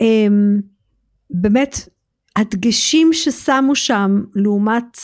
אמ, 0.00 0.60
באמת 1.30 1.88
הדגשים 2.36 3.12
ששמו 3.12 3.74
שם 3.74 4.22
לעומת 4.34 4.98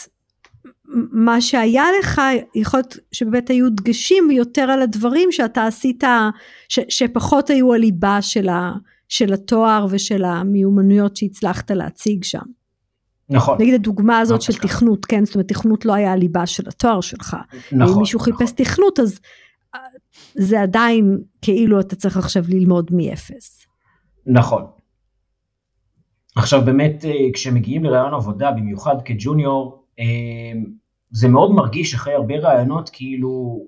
מה 1.11 1.41
שהיה 1.41 1.83
לך, 1.99 2.21
יכול 2.55 2.77
להיות 2.77 2.97
שבאמת 3.11 3.49
היו 3.49 3.69
דגשים 3.69 4.31
יותר 4.31 4.61
על 4.61 4.81
הדברים 4.81 5.31
שאתה 5.31 5.65
עשית, 5.65 6.03
ש, 6.69 6.79
שפחות 6.89 7.49
היו 7.49 7.73
הליבה 7.73 8.21
של, 8.21 8.49
ה, 8.49 8.71
של 9.09 9.33
התואר 9.33 9.87
ושל 9.89 10.23
המיומנויות 10.23 11.17
שהצלחת 11.17 11.71
להציג 11.71 12.23
שם. 12.23 12.45
נכון, 13.29 13.57
נגיד 13.61 13.73
הדוגמה 13.73 14.19
הזאת 14.19 14.35
ממש 14.35 14.45
של. 14.45 14.67
תכנות, 14.67 15.05
כן? 15.05 15.25
זאת 15.25 15.35
אומרת 15.35 15.47
תכנות 15.47 15.85
לא 15.85 15.93
היה 15.93 16.11
הליבה 16.11 16.45
של 16.45 16.63
התואר 16.67 17.01
שלך. 17.01 17.37
נכון. 17.71 17.93
אם 17.93 17.99
מישהו 17.99 18.19
חיפש 18.19 18.41
נכון. 18.41 18.55
תכנות 18.55 18.99
אז 18.99 19.19
אה, 19.75 19.79
זה 20.35 20.61
עדיין 20.61 21.17
כאילו 21.41 21.79
אתה 21.79 21.95
צריך 21.95 22.17
עכשיו 22.17 22.43
ללמוד 22.47 22.91
מאפס. 22.93 23.65
נכון. 24.25 24.65
עכשיו 26.35 26.61
באמת 26.65 27.05
אה, 27.05 27.11
כשמגיעים 27.33 27.83
לרעיון 27.83 28.13
עבודה, 28.13 28.51
במיוחד 28.51 28.95
כג'וניור, 29.05 29.85
אה, 29.99 30.05
זה 31.11 31.27
מאוד 31.27 31.51
מרגיש 31.51 31.93
אחרי 31.93 32.13
הרבה 32.13 32.35
רעיונות 32.37 32.89
כאילו 32.93 33.65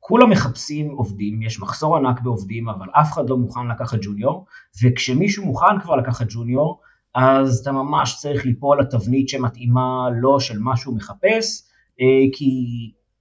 כולם 0.00 0.30
מחפשים 0.30 0.90
עובדים, 0.90 1.42
יש 1.42 1.60
מחסור 1.60 1.96
ענק 1.96 2.20
בעובדים, 2.20 2.68
אבל 2.68 2.86
אף 2.92 3.12
אחד 3.12 3.30
לא 3.30 3.36
מוכן 3.36 3.66
לקחת 3.68 3.98
ג'וניור, 4.02 4.44
וכשמישהו 4.82 5.44
מוכן 5.44 5.80
כבר 5.82 5.96
לקחת 5.96 6.26
ג'וניור, 6.28 6.80
אז 7.14 7.58
אתה 7.58 7.72
ממש 7.72 8.16
צריך 8.20 8.46
ליפול 8.46 8.80
לתבנית 8.80 9.28
שמתאימה 9.28 10.08
לו 10.20 10.40
של 10.40 10.58
מה 10.58 10.76
שהוא 10.76 10.96
מחפש, 10.96 11.62
אה, 12.00 12.06
כי 12.32 12.50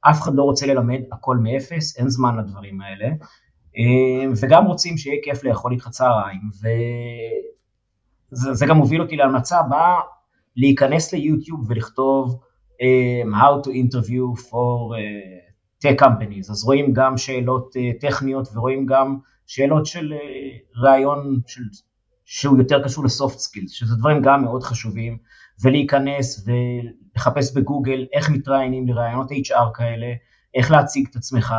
אף 0.02 0.22
אחד 0.22 0.36
לא 0.36 0.44
רוצה 0.44 0.66
ללמד 0.66 1.00
הכל 1.12 1.38
מאפס, 1.38 1.98
אין 1.98 2.10
זמן 2.10 2.38
לדברים 2.38 2.82
האלה, 2.82 3.06
אה, 3.78 4.32
וגם 4.42 4.66
רוצים 4.66 4.98
שיהיה 4.98 5.18
כיף 5.24 5.44
לאכול 5.44 5.72
איתך 5.72 5.90
צהריים, 5.90 6.42
וזה 8.32 8.54
זה 8.54 8.66
גם 8.66 8.78
מוביל 8.78 9.02
אותי 9.02 9.16
להמלצה 9.16 9.60
הבאה, 9.60 10.00
להיכנס 10.56 11.14
ליוטיוב 11.14 11.66
ולכתוב 11.70 12.40
um, 12.82 13.34
how 13.34 13.62
to 13.68 13.70
interview 13.70 14.36
for 14.50 14.96
tech 15.86 16.06
companies, 16.06 16.52
אז 16.52 16.64
רואים 16.64 16.94
גם 16.94 17.18
שאלות 17.18 17.74
טכניות 18.00 18.48
ורואים 18.54 18.86
גם 18.86 19.18
שאלות 19.48 19.86
של 19.86 20.14
ראיון 20.84 21.40
של, 21.48 21.62
שהוא 22.26 22.58
יותר 22.58 22.84
קשור 22.84 23.06
ל 23.06 23.12
soft 23.12 23.38
skills, 23.38 23.72
שזה 23.72 23.96
דברים 23.96 24.22
גם 24.22 24.44
מאוד 24.44 24.64
חשובים, 24.64 25.18
ולהיכנס 25.62 26.48
ולחפש 26.48 27.54
בגוגל 27.54 28.06
איך 28.14 28.30
מתראיינים 28.30 28.88
לרעיונות 28.88 29.32
HR 29.32 29.74
כאלה, 29.74 30.14
איך 30.56 30.72
להציג 30.72 31.08
את 31.10 31.16
עצמך, 31.16 31.54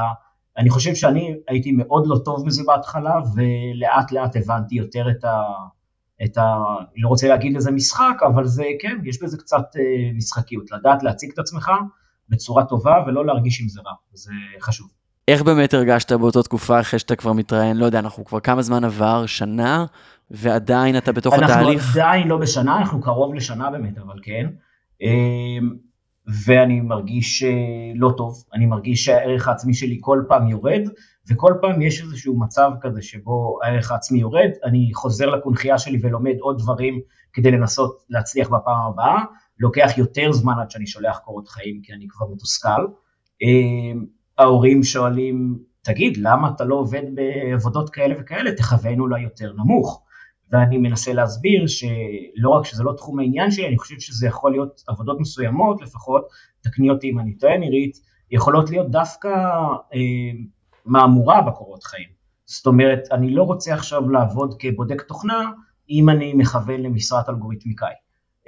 אני 0.59 0.71
חושב 0.71 0.95
שאני 0.95 1.35
הייתי 1.49 1.73
מאוד 1.73 2.07
לא 2.07 2.17
טוב 2.25 2.47
בזה 2.47 2.63
בהתחלה, 2.67 3.15
ולאט 3.35 4.13
לאט 4.13 4.37
הבנתי 4.37 4.75
יותר 4.75 5.11
את 5.11 5.25
ה... 5.25 5.43
את 6.25 6.39
ה... 6.39 6.55
לא 6.97 7.09
רוצה 7.09 7.29
להגיד 7.29 7.57
לזה 7.57 7.71
משחק, 7.71 8.17
אבל 8.27 8.45
זה 8.45 8.65
כן, 8.81 8.99
יש 9.05 9.23
בזה 9.23 9.39
קצת 9.39 9.77
אה, 9.77 10.13
משחקיות, 10.15 10.71
לדעת 10.71 11.03
להציג 11.03 11.31
את 11.33 11.39
עצמך 11.39 11.71
בצורה 12.29 12.65
טובה 12.65 13.05
ולא 13.07 13.27
להרגיש 13.27 13.61
עם 13.61 13.69
זה 13.69 13.81
רע, 13.81 13.93
זה 14.13 14.33
חשוב. 14.61 14.89
איך 15.29 15.43
באמת 15.43 15.75
הרגשת 15.75 16.13
באותה 16.13 16.43
תקופה 16.43 16.81
אחרי 16.81 16.99
שאתה 16.99 17.17
כבר 17.17 17.33
מתראיין? 17.33 17.77
לא 17.77 17.87
יודע, 17.87 17.99
אנחנו 17.99 18.25
כבר 18.25 18.41
כמה 18.41 18.63
זמן 18.63 18.85
עבר? 18.85 19.27
שנה? 19.27 19.87
ועדיין 20.31 20.97
אתה 20.97 21.13
בתוך 21.13 21.35
אנחנו 21.35 21.55
התהליך? 21.55 21.97
עדיין 21.97 22.29
לא 22.29 22.37
בשנה, 22.37 22.79
אנחנו 22.79 23.01
קרוב 23.01 23.35
לשנה 23.35 23.71
באמת, 23.71 23.99
אבל 23.99 24.19
כן. 24.23 24.47
אה, 25.03 25.59
ואני 26.47 26.81
מרגיש 26.81 27.43
אה, 27.43 27.51
לא 27.95 28.15
טוב, 28.17 28.45
אני 28.55 28.67
מרגיש 28.67 29.05
שהערך 29.05 29.49
העצמי 29.49 29.75
שלי 29.75 29.99
כל 30.01 30.23
פעם 30.29 30.49
יורד, 30.49 30.81
וכל 31.31 31.55
פעם 31.61 31.83
יש 31.83 32.03
איזשהו 32.03 32.41
מצב 32.41 32.71
כזה 32.81 33.03
שבו 33.03 33.59
הערך 33.63 33.93
העצמי 33.93 34.19
יורד, 34.19 34.51
אני 34.65 34.91
חוזר 34.95 35.27
לקונכייה 35.27 35.79
שלי 35.79 35.99
ולומד 36.03 36.35
עוד 36.41 36.59
דברים 36.59 37.01
כדי 37.33 37.51
לנסות 37.51 38.05
להצליח 38.11 38.49
בפעם 38.49 38.93
הבאה, 38.93 39.25
לוקח 39.59 39.91
יותר 39.97 40.33
זמן 40.33 40.55
עד 40.61 40.71
שאני 40.71 40.87
שולח 40.87 41.19
קורות 41.19 41.49
חיים 41.49 41.81
כי 41.83 41.93
אני 41.93 42.07
כבר 42.09 42.27
מתוסכל. 42.33 42.87
ההורים 44.39 44.83
שואלים, 44.83 45.59
תגיד, 45.83 46.17
למה 46.17 46.51
אתה 46.57 46.65
לא 46.65 46.75
עובד 46.75 47.03
בעבודות 47.15 47.91
כאלה 47.91 48.15
וכאלה, 48.21 48.53
תכוון 48.53 49.01
אולי 49.01 49.23
יותר 49.23 49.53
נמוך. 49.53 50.05
ואני 50.53 50.79
מנסה 50.79 51.13
להסביר 51.13 51.67
שלא 51.67 52.51
רק 52.51 52.65
שזה 52.65 52.83
לא 52.85 52.93
תחום 52.97 53.19
העניין 53.19 53.51
שלי, 53.51 53.69
אני 53.69 53.79
חושב 53.79 53.95
שזה 53.99 54.27
יכול 54.27 54.53
להיות 54.53 54.83
עבודות 54.89 55.21
מסוימות 55.21 55.83
לפחות, 55.83 56.29
תקני 56.61 56.91
אותי 56.91 57.11
אם 57.11 57.19
אני 57.19 57.35
טועה 57.35 57.59
נירית, 57.59 57.97
יכולות 58.31 58.71
להיות 58.71 58.91
דווקא 58.91 59.29
אה, 59.95 60.41
מהמורה 60.85 61.43
בקורות 61.43 61.85
חיים. 61.85 62.09
זאת 62.47 62.67
אומרת, 62.67 63.01
אני 63.13 63.35
לא 63.35 63.43
רוצה 63.43 63.75
עכשיו 63.75 64.09
לעבוד 64.09 64.55
כבודק 64.59 65.03
תוכנה 65.03 65.51
אם 65.91 66.09
אני 66.09 66.35
מכוון 66.35 66.81
למשרת 66.81 67.29
אלגוריתמיקאי. 67.29 67.95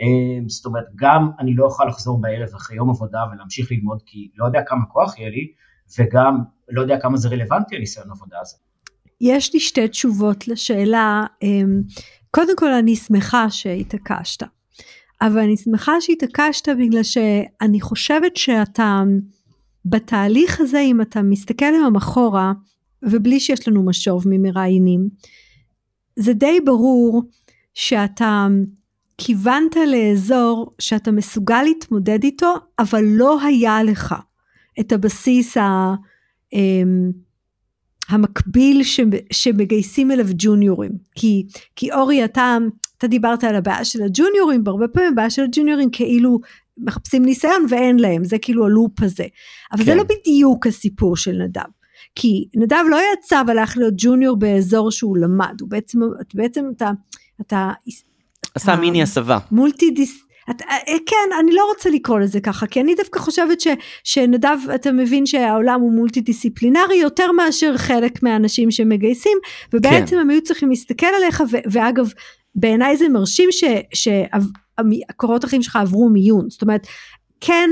אה, 0.00 0.48
זאת 0.48 0.66
אומרת, 0.66 0.84
גם 0.96 1.30
אני 1.38 1.54
לא 1.54 1.64
אוכל 1.64 1.84
לחזור 1.84 2.20
בערב 2.20 2.48
אחרי 2.54 2.76
יום 2.76 2.90
עבודה 2.90 3.24
ולהמשיך 3.32 3.72
ללמוד 3.72 4.02
כי 4.06 4.30
לא 4.36 4.46
יודע 4.46 4.60
כמה 4.66 4.86
כוח 4.86 5.18
יהיה 5.18 5.30
לי, 5.30 5.52
וגם 5.98 6.38
לא 6.68 6.80
יודע 6.82 7.00
כמה 7.00 7.16
זה 7.16 7.28
רלוונטי 7.28 7.76
הניסיון 7.76 8.10
עבודה 8.10 8.36
הזה. 8.42 8.56
יש 9.20 9.54
לי 9.54 9.60
שתי 9.60 9.88
תשובות 9.88 10.48
לשאלה. 10.48 11.24
אמ, 11.42 11.82
קודם 12.30 12.56
כל 12.56 12.72
אני 12.72 12.96
שמחה 12.96 13.50
שהתעקשת, 13.50 14.42
אבל 15.20 15.38
אני 15.38 15.56
שמחה 15.56 15.92
שהתעקשת 16.00 16.68
בגלל 16.68 17.02
שאני 17.02 17.80
חושבת 17.80 18.36
שאתה 18.36 19.02
בתהליך 19.84 20.60
הזה, 20.60 20.80
אם 20.80 21.00
אתה 21.00 21.22
מסתכל 21.22 21.64
היום 21.64 21.96
אחורה, 21.96 22.52
ובלי 23.02 23.40
שיש 23.40 23.68
לנו 23.68 23.86
משוב 23.86 24.24
ממראיינים, 24.26 25.08
זה 26.16 26.32
די 26.32 26.60
ברור 26.64 27.22
שאתה 27.74 28.46
כיוונת 29.18 29.76
לאזור 29.86 30.74
שאתה 30.78 31.10
מסוגל 31.10 31.62
להתמודד 31.62 32.24
איתו, 32.24 32.54
אבל 32.78 33.04
לא 33.04 33.42
היה 33.42 33.82
לך 33.82 34.14
את 34.80 34.92
הבסיס 34.92 35.56
ה... 35.56 35.94
אמ, 36.52 37.10
המקביל 38.08 38.82
ש, 38.82 39.00
שמגייסים 39.32 40.10
אליו 40.10 40.26
ג'וניורים. 40.38 40.92
כי, 41.14 41.46
כי 41.76 41.92
אורי, 41.92 42.24
אתה, 42.24 42.56
אתה 42.98 43.06
דיברת 43.06 43.44
על 43.44 43.56
הבעיה 43.56 43.84
של 43.84 44.02
הג'וניורים, 44.02 44.62
והרבה 44.64 44.88
פעמים 44.88 45.12
הבעיה 45.12 45.30
של 45.30 45.42
הג'וניורים 45.42 45.90
כאילו 45.90 46.38
מחפשים 46.78 47.24
ניסיון 47.24 47.66
ואין 47.68 47.98
להם, 47.98 48.24
זה 48.24 48.38
כאילו 48.38 48.66
הלופ 48.66 49.02
הזה. 49.02 49.24
אבל 49.72 49.78
כן. 49.78 49.84
זה 49.84 49.94
לא 49.94 50.02
בדיוק 50.02 50.66
הסיפור 50.66 51.16
של 51.16 51.32
נדב. 51.32 51.62
כי 52.14 52.48
נדב 52.54 52.84
לא 52.90 52.98
יצא 53.14 53.42
והלך 53.46 53.76
להיות 53.76 53.94
ג'וניור 53.96 54.38
באזור 54.38 54.90
שהוא 54.90 55.16
למד, 55.16 55.54
הוא 55.60 55.70
בעצם, 55.70 55.98
בעצם 56.34 56.64
אתה, 56.76 56.90
אתה... 57.40 57.70
עשה 58.54 58.76
מיני 58.76 59.02
הסבה. 59.02 59.38
מולטי 59.50 59.90
דיס... 59.90 60.25
את, 60.50 60.62
כן, 61.06 61.28
אני 61.40 61.52
לא 61.52 61.64
רוצה 61.68 61.90
לקרוא 61.90 62.18
לזה 62.18 62.40
ככה, 62.40 62.66
כי 62.66 62.80
אני 62.80 62.94
דווקא 62.94 63.18
חושבת 63.18 63.60
ש, 63.60 63.66
שנדב, 64.04 64.56
אתה 64.74 64.92
מבין 64.92 65.26
שהעולם 65.26 65.80
הוא 65.80 65.92
מולטי 65.92 66.20
דיסציפלינרי 66.20 66.96
יותר 66.96 67.32
מאשר 67.32 67.76
חלק 67.76 68.22
מהאנשים 68.22 68.70
שמגייסים, 68.70 69.38
ובעצם 69.72 70.06
כן. 70.06 70.18
הם 70.18 70.30
היו 70.30 70.42
צריכים 70.42 70.68
להסתכל 70.68 71.06
עליך, 71.06 71.42
ו, 71.50 71.56
ואגב, 71.70 72.12
בעיניי 72.54 72.96
זה 72.96 73.08
מרשים 73.08 73.48
שהקורות 73.94 75.44
החיים 75.44 75.62
שלך 75.62 75.76
עברו 75.76 76.08
מיון, 76.08 76.50
זאת 76.50 76.62
אומרת, 76.62 76.86
כן, 77.40 77.70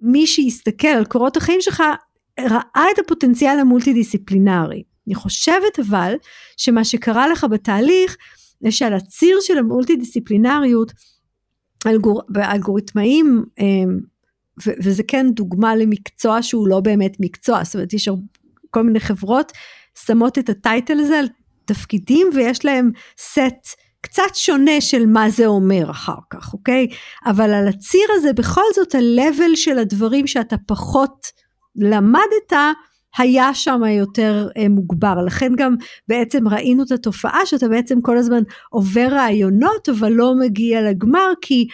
מי 0.00 0.26
שיסתכל 0.26 0.88
על 0.88 1.04
קורות 1.04 1.36
החיים 1.36 1.60
שלך, 1.60 1.82
ראה 2.40 2.84
את 2.94 2.98
הפוטנציאל 2.98 3.58
המולטי 3.58 3.92
דיסציפלינרי. 3.92 4.82
אני 5.06 5.14
חושבת 5.14 5.78
אבל, 5.78 6.14
שמה 6.56 6.84
שקרה 6.84 7.28
לך 7.28 7.46
בתהליך, 7.50 8.16
זה 8.60 8.70
שעל 8.70 8.94
הציר 8.94 9.38
של 9.40 9.58
המולטי 9.58 9.96
דיסציפלינריות, 9.96 10.92
אלגור, 11.86 12.22
באלגוריתמאים, 12.28 13.44
ו, 14.66 14.70
וזה 14.84 15.02
כן 15.02 15.26
דוגמה 15.30 15.76
למקצוע 15.76 16.42
שהוא 16.42 16.68
לא 16.68 16.80
באמת 16.80 17.16
מקצוע, 17.20 17.64
זאת 17.64 17.74
אומרת 17.74 17.92
יש 17.92 18.08
כל 18.70 18.82
מיני 18.82 19.00
חברות 19.00 19.52
שמות 20.06 20.38
את 20.38 20.48
הטייטל 20.48 21.00
הזה 21.00 21.18
על 21.18 21.26
תפקידים 21.64 22.26
ויש 22.34 22.64
להם 22.64 22.90
סט 23.18 23.76
קצת 24.00 24.34
שונה 24.34 24.80
של 24.80 25.06
מה 25.06 25.30
זה 25.30 25.46
אומר 25.46 25.90
אחר 25.90 26.18
כך, 26.30 26.52
אוקיי? 26.52 26.86
אבל 27.26 27.50
על 27.54 27.68
הציר 27.68 28.08
הזה 28.14 28.32
בכל 28.32 28.62
זאת 28.74 28.94
ה-level 28.94 29.56
של 29.56 29.78
הדברים 29.78 30.26
שאתה 30.26 30.56
פחות 30.66 31.26
למדת, 31.76 32.52
היה 33.16 33.54
שם 33.54 33.80
יותר 33.98 34.48
אה, 34.56 34.68
מוגבר, 34.68 35.14
לכן 35.26 35.52
גם 35.56 35.74
בעצם 36.08 36.48
ראינו 36.48 36.82
את 36.82 36.92
התופעה 36.92 37.46
שאתה 37.46 37.68
בעצם 37.68 38.00
כל 38.00 38.18
הזמן 38.18 38.42
עובר 38.70 39.08
רעיונות 39.10 39.88
אבל 39.88 40.12
לא 40.12 40.34
מגיע 40.38 40.82
לגמר 40.82 41.32
כי 41.40 41.66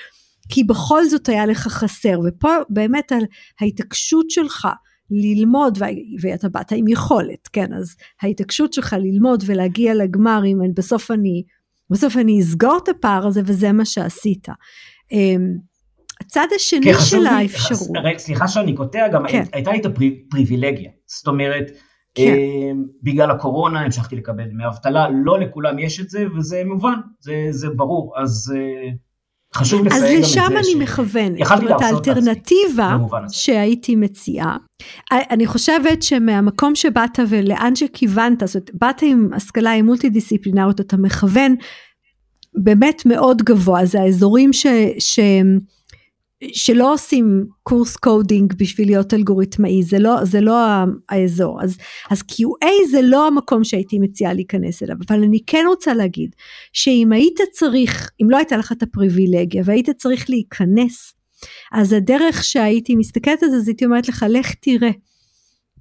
כי 0.48 0.64
בכל 0.64 1.04
זאת 1.04 1.28
היה 1.28 1.46
לך 1.46 1.68
חסר, 1.68 2.18
ופה 2.26 2.48
באמת 2.68 3.12
על 3.12 3.24
ההתעקשות 3.60 4.30
שלך 4.30 4.68
ללמוד, 5.10 5.78
ואתה 6.20 6.48
באת 6.48 6.72
עם 6.72 6.88
יכולת, 6.88 7.48
כן, 7.52 7.72
אז 7.72 7.96
ההתעקשות 8.22 8.72
שלך 8.72 8.96
ללמוד 8.98 9.44
ולהגיע 9.46 9.94
לגמר, 9.94 10.42
אם 10.46 10.58
בסוף 10.74 11.10
אני, 11.10 11.42
בסוף 11.90 12.16
אני 12.16 12.40
אסגור 12.40 12.78
את 12.82 12.88
הפער 12.88 13.26
הזה, 13.26 13.42
וזה 13.44 13.72
מה 13.72 13.84
שעשית. 13.84 14.48
אמ, 15.12 15.56
הצד 16.20 16.46
השני 16.56 16.94
כן, 16.94 17.00
של 17.00 17.26
האפשרות. 17.26 17.90
סליחה 18.18 18.48
שאני 18.48 18.74
קוטע, 18.74 19.08
גם 19.08 19.22
כן. 19.28 19.42
הייתה 19.52 19.72
לי 19.72 19.80
את 19.80 19.86
הפריבילגיה, 19.86 20.90
זאת 21.18 21.26
אומרת, 21.26 21.70
כן. 22.14 22.34
אמ, 22.34 22.84
בגלל 23.02 23.30
הקורונה 23.30 23.80
המשכתי 23.80 24.16
לקבל 24.16 24.44
דמי 24.44 24.66
אבטלה, 24.66 25.06
לא 25.24 25.40
לכולם 25.40 25.78
יש 25.78 26.00
את 26.00 26.10
זה, 26.10 26.24
וזה 26.36 26.62
מובן, 26.66 26.94
זה, 27.20 27.46
זה 27.50 27.68
ברור, 27.68 28.14
אז... 28.16 28.54
אה, 28.56 28.90
חשוב 29.54 29.86
לציין 29.86 30.02
גם 30.02 30.06
את 30.06 30.10
זה. 30.10 30.18
אז 30.18 30.24
לשם 30.24 30.56
אני 30.56 30.84
מכוונת, 30.84 31.38
זאת 31.44 31.58
אומרת 31.58 31.82
האלטרנטיבה 31.82 32.96
שהייתי 33.30 33.96
מציעה, 33.96 34.56
אני 35.12 35.46
חושבת 35.46 36.02
שמהמקום 36.02 36.74
שבאת 36.74 37.18
ולאן 37.28 37.76
שכיוונת, 37.76 38.42
זאת 38.46 38.54
אומרת 38.54 38.70
באת 38.74 39.02
עם 39.02 39.28
השכלה 39.32 39.72
עם 39.72 39.86
מולטי 39.86 40.08
דיסציפלינריות, 40.08 40.80
אתה 40.80 40.96
מכוון 40.96 41.54
באמת 42.54 43.02
מאוד 43.06 43.42
גבוה, 43.42 43.84
זה 43.84 44.00
האזורים 44.00 44.52
ש... 44.52 44.66
ש 44.98 45.20
שלא 46.52 46.92
עושים 46.94 47.46
קורס 47.62 47.96
coding 47.96 48.54
בשביל 48.58 48.88
להיות 48.88 49.14
אלגוריתמאי, 49.14 49.82
זה 49.82 49.98
לא, 49.98 50.24
זה 50.24 50.40
לא 50.40 50.56
האזור. 51.08 51.62
אז, 51.62 51.76
אז 52.10 52.20
QA 52.20 52.66
זה 52.90 53.02
לא 53.02 53.26
המקום 53.26 53.64
שהייתי 53.64 53.98
מציעה 53.98 54.32
להיכנס 54.32 54.82
אליו, 54.82 54.96
אבל 55.06 55.22
אני 55.22 55.38
כן 55.46 55.64
רוצה 55.68 55.94
להגיד 55.94 56.34
שאם 56.72 57.12
היית 57.12 57.38
צריך, 57.52 58.10
אם 58.22 58.30
לא 58.30 58.36
הייתה 58.36 58.56
לך 58.56 58.72
את 58.72 58.82
הפריבילגיה 58.82 59.62
והיית 59.64 59.90
צריך 59.90 60.30
להיכנס, 60.30 61.14
אז 61.72 61.92
הדרך 61.92 62.44
שהייתי 62.44 62.96
מסתכלת 62.96 63.42
על 63.42 63.50
זה, 63.50 63.56
אז 63.56 63.68
הייתי 63.68 63.84
אומרת 63.84 64.08
לך, 64.08 64.26
לך 64.28 64.54
תראה 64.54 64.90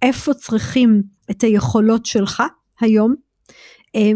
איפה 0.02 0.34
צריכים 0.34 1.02
את 1.32 1.44
היכולות 1.44 2.06
שלך 2.06 2.44
היום, 2.82 3.16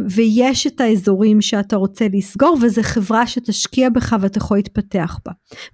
ויש 0.10 0.68
את 0.68 0.82
האזורים 0.82 1.42
שאתה 1.42 1.76
רוצה 1.76 2.08
לסגור 2.14 2.58
וזה 2.62 2.84
חברה 2.84 3.28
שתשקיע 3.28 3.90
בך 3.90 4.16
ואתה 4.22 4.38
יכול 4.38 4.58
להתפתח 4.58 5.20
בה. 5.26 5.32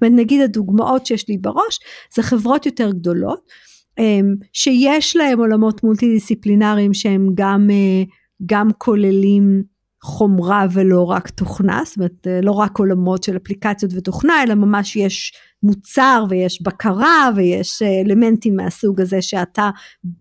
נגיד 0.09 0.41
הדוגמאות 0.41 1.05
שיש 1.05 1.29
לי 1.29 1.37
בראש 1.37 1.79
זה 2.15 2.23
חברות 2.23 2.65
יותר 2.65 2.91
גדולות 2.91 3.51
אמ, 3.99 4.35
שיש 4.53 5.15
להם 5.15 5.39
עולמות 5.39 5.83
מולטי 5.83 6.13
דיסציפלינריים 6.13 6.93
שהם 6.93 7.29
גם, 7.35 7.67
אה, 7.71 8.03
גם 8.45 8.69
כוללים 8.77 9.63
חומרה 10.03 10.65
ולא 10.71 11.03
רק 11.03 11.29
תוכנה, 11.29 11.81
זאת 11.85 11.97
אומרת 11.97 12.27
אה, 12.27 12.41
לא 12.41 12.51
רק 12.51 12.77
עולמות 12.77 13.23
של 13.23 13.37
אפליקציות 13.37 13.91
ותוכנה 13.95 14.43
אלא 14.43 14.55
ממש 14.55 14.95
יש 14.95 15.33
מוצר 15.63 16.25
ויש 16.29 16.61
בקרה 16.61 17.29
ויש 17.35 17.81
אה, 17.81 18.01
אלמנטים 18.01 18.55
מהסוג 18.55 19.01
הזה 19.01 19.21
שאתה 19.21 19.69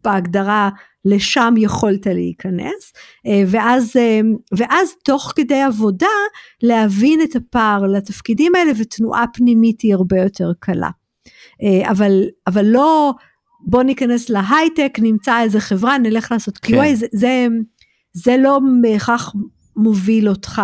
בהגדרה 0.05 0.71
לשם 1.05 1.55
יכולת 1.57 2.07
להיכנס, 2.07 2.93
אה, 3.27 3.43
ואז, 3.47 3.97
ואז 4.59 4.95
תוך 5.05 5.33
כדי 5.37 5.63
עבודה 5.63 6.07
להבין 6.63 7.21
את 7.23 7.37
הפער 7.37 7.87
לתפקידים 7.87 8.55
האלה 8.55 8.73
ותנועה 8.79 9.25
פנימית 9.33 9.81
היא 9.81 9.95
הרבה 9.95 10.21
יותר 10.21 10.53
קלה. 10.61 10.91
אבל, 11.91 12.23
אבל 12.47 12.65
לא 12.65 13.13
בוא 13.61 13.83
ניכנס 13.83 14.31
להייטק, 14.31 14.99
נמצא 15.03 15.41
איזה 15.41 15.61
חברה, 15.61 15.99
נלך 15.99 16.33
לעשות 16.33 16.57
QA, 16.57 16.71
כן. 16.71 16.95
זה, 16.95 17.07
זה, 17.13 17.47
זה 18.13 18.37
לא 18.37 18.59
בהכרח 18.83 19.35
מוביל 19.77 20.29
אותך 20.29 20.63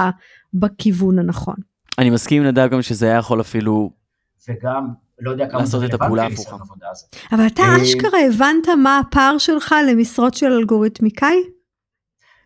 בכיוון 0.54 1.18
הנכון. 1.18 1.56
אני 1.98 2.10
מסכים 2.10 2.44
נדב 2.44 2.68
גם 2.68 2.82
שזה 2.82 3.06
היה 3.06 3.18
יכול 3.18 3.40
אפילו... 3.40 3.90
וגם 4.48 4.88
לא 5.20 5.30
יודע 5.30 5.48
כמה 5.50 5.62
רלוונטי 5.74 6.16
לניסיון 6.16 6.60
עבודה 6.60 6.86
הזה. 6.90 7.06
אבל 7.32 7.46
אתה 7.46 7.62
אה, 7.62 7.82
אשכרה 7.82 8.20
הבנת 8.28 8.68
מה 8.82 8.98
הפער 8.98 9.38
שלך 9.38 9.74
למשרות 9.90 10.34
של 10.34 10.46
אלגוריתמיקאי? 10.46 11.36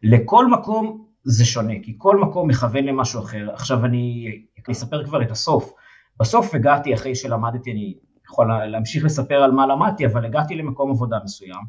לכל 0.03 0.47
מקום 0.47 1.05
זה 1.25 1.45
שונה, 1.45 1.75
כי 1.83 1.95
כל 1.99 2.17
מקום 2.17 2.49
מכוון 2.49 2.85
למשהו 2.85 3.21
אחר. 3.21 3.51
עכשיו 3.53 3.85
אני 3.85 4.27
אספר 4.71 5.05
כבר 5.05 5.23
את 5.23 5.31
הסוף. 5.31 5.73
בסוף 6.21 6.55
הגעתי 6.55 6.95
אחרי 6.95 7.15
שלמדתי, 7.15 7.73
אני 7.73 7.95
יכול 8.27 8.67
להמשיך 8.67 9.05
לספר 9.05 9.35
על 9.35 9.51
מה 9.51 9.67
למדתי, 9.67 10.07
אבל 10.07 10.25
הגעתי 10.25 10.55
למקום 10.55 10.91
עבודה 10.91 11.17
מסוים, 11.25 11.63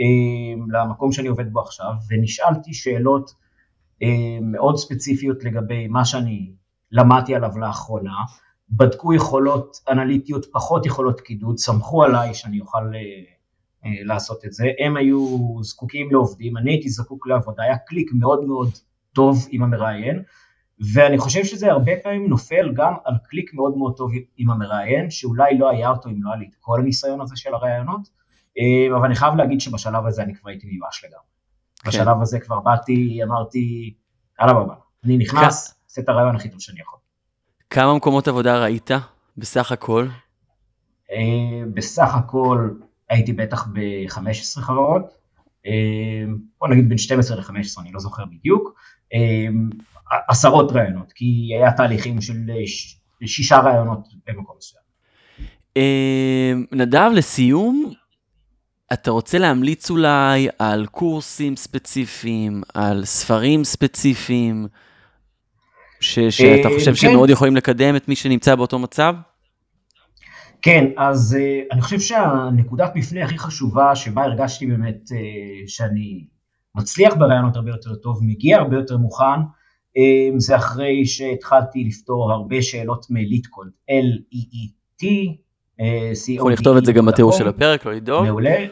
אה, 0.00 0.80
למקום 0.80 1.12
שאני 1.12 1.28
עובד 1.28 1.52
בו 1.52 1.60
עכשיו, 1.60 1.92
ונשאלתי 2.10 2.74
שאלות 2.74 3.30
מאוד 4.42 4.76
ספציפיות 4.76 5.44
לגבי 5.44 5.86
מה 5.86 6.04
שאני 6.04 6.52
למדתי 6.92 7.34
עליו 7.34 7.58
לאחרונה, 7.58 8.14
בדקו 8.70 9.14
יכולות 9.14 9.76
אנליטיות, 9.88 10.46
פחות 10.52 10.86
יכולות 10.86 11.20
קידוד, 11.20 11.58
סמכו 11.58 12.04
עליי 12.04 12.34
שאני 12.34 12.60
אוכל 12.60 12.94
אה, 12.94 13.00
אה, 13.84 13.90
לעשות 14.04 14.44
את 14.44 14.52
זה, 14.52 14.64
הם 14.78 14.96
היו 14.96 15.38
זקוקים 15.62 16.10
לעובדים, 16.10 16.56
אני 16.56 16.70
הייתי 16.70 16.88
זקוק 16.88 17.26
לעבודה, 17.26 17.62
היה 17.62 17.78
קליק 17.78 18.10
מאוד 18.12 18.44
מאוד 18.44 18.70
טוב 19.12 19.46
עם 19.50 19.62
המראיין, 19.62 20.22
ואני 20.94 21.18
חושב 21.18 21.44
שזה 21.44 21.70
הרבה 21.70 21.92
פעמים 22.02 22.26
נופל 22.26 22.72
גם 22.74 22.94
על 23.04 23.14
קליק 23.24 23.54
מאוד 23.54 23.76
מאוד 23.76 23.96
טוב 23.96 24.12
עם 24.36 24.50
המראיין, 24.50 25.10
שאולי 25.10 25.58
לא 25.58 25.70
היה 25.70 25.90
אותו 25.90 26.08
אם 26.08 26.22
לא 26.22 26.30
היה 26.30 26.38
לי 26.38 26.46
את 26.46 26.54
כל 26.60 26.80
הניסיון 26.80 27.20
הזה 27.20 27.36
של 27.36 27.54
הראיונות, 27.54 28.08
אה, 28.58 28.96
אבל 28.96 29.06
אני 29.06 29.14
חייב 29.14 29.34
להגיד 29.34 29.60
שבשלב 29.60 30.06
הזה 30.06 30.22
אני 30.22 30.34
כבר 30.34 30.50
הייתי 30.50 30.66
מיואש 30.66 31.04
לגמרי. 31.04 31.35
כן. 31.90 31.98
בשלב 31.98 32.22
הזה 32.22 32.40
כבר 32.40 32.60
באתי, 32.60 33.20
אמרתי, 33.22 33.94
יאללה 34.40 34.52
בבא, 34.52 34.74
אני 35.04 35.16
נכנס. 35.16 35.76
עושה 35.96 36.04
את 36.04 36.08
הראיון 36.08 36.36
הכי 36.36 36.48
טוב 36.48 36.60
שאני 36.60 36.80
יכול. 36.80 36.98
כמה 37.70 37.94
מקומות 37.94 38.28
עבודה 38.28 38.62
ראית 38.62 38.90
בסך 39.36 39.72
הכל? 39.72 40.06
אה, 41.12 41.62
בסך 41.74 42.14
הכל 42.14 42.70
הייתי 43.08 43.32
בטח 43.32 43.66
ב-15 43.66 44.60
חברות, 44.60 45.02
אה, 45.66 45.72
בוא 46.60 46.68
נגיד 46.68 46.88
בין 46.88 46.98
12 46.98 47.36
ל-15, 47.36 47.80
אני 47.80 47.92
לא 47.92 48.00
זוכר 48.00 48.24
בדיוק, 48.24 48.74
אה, 49.14 49.46
עשרות 50.28 50.72
רעיונות, 50.72 51.12
כי 51.12 51.50
היה 51.58 51.72
תהליכים 51.72 52.20
של 52.20 52.50
שישה 53.26 53.58
רעיונות 53.58 54.08
במקום 54.26 54.56
מסוים. 54.58 54.82
נדב, 56.72 57.10
לסיום, 57.14 57.92
אתה 58.92 59.10
רוצה 59.10 59.38
להמליץ 59.38 59.90
אולי 59.90 60.48
על 60.58 60.86
קורסים 60.86 61.56
ספציפיים, 61.56 62.62
על 62.74 63.04
ספרים 63.04 63.64
ספציפיים, 63.64 64.66
ש, 66.00 66.18
שאתה 66.18 66.68
חושב 66.74 66.90
כן. 66.90 66.96
שמאוד 66.96 67.30
יכולים 67.30 67.56
לקדם 67.56 67.96
את 67.96 68.08
מי 68.08 68.16
שנמצא 68.16 68.54
באותו 68.54 68.78
מצב? 68.78 69.14
כן, 70.62 70.84
אז 70.96 71.36
uh, 71.38 71.74
אני 71.74 71.82
חושב 71.82 72.00
שהנקודת 72.00 72.92
מפנה 72.94 73.24
הכי 73.24 73.38
חשובה 73.38 73.96
שבה 73.96 74.24
הרגשתי 74.24 74.66
באמת 74.66 75.00
uh, 75.04 75.14
שאני 75.66 76.24
מצליח 76.74 77.14
ברעיונות 77.14 77.56
הרבה 77.56 77.70
יותר 77.70 77.94
טוב, 77.94 78.20
מגיע 78.22 78.58
הרבה 78.58 78.76
יותר 78.76 78.96
מוכן, 78.96 79.40
זה 80.36 80.56
אחרי 80.56 81.06
שהתחלתי 81.06 81.84
לפתור 81.84 82.32
הרבה 82.32 82.62
שאלות 82.62 83.06
מליטקוד, 83.10 83.68
L-E-E-T. 83.90 85.06
יכול 86.28 86.52
לכתוב 86.52 86.76
את 86.76 86.84
זה 86.84 86.92
גם 86.92 87.06
בתיאור 87.06 87.32
של 87.32 87.48
הפרק, 87.48 87.86
לא 87.86 87.92
לדאוג. 87.92 88.24
מעולה, 88.24 88.66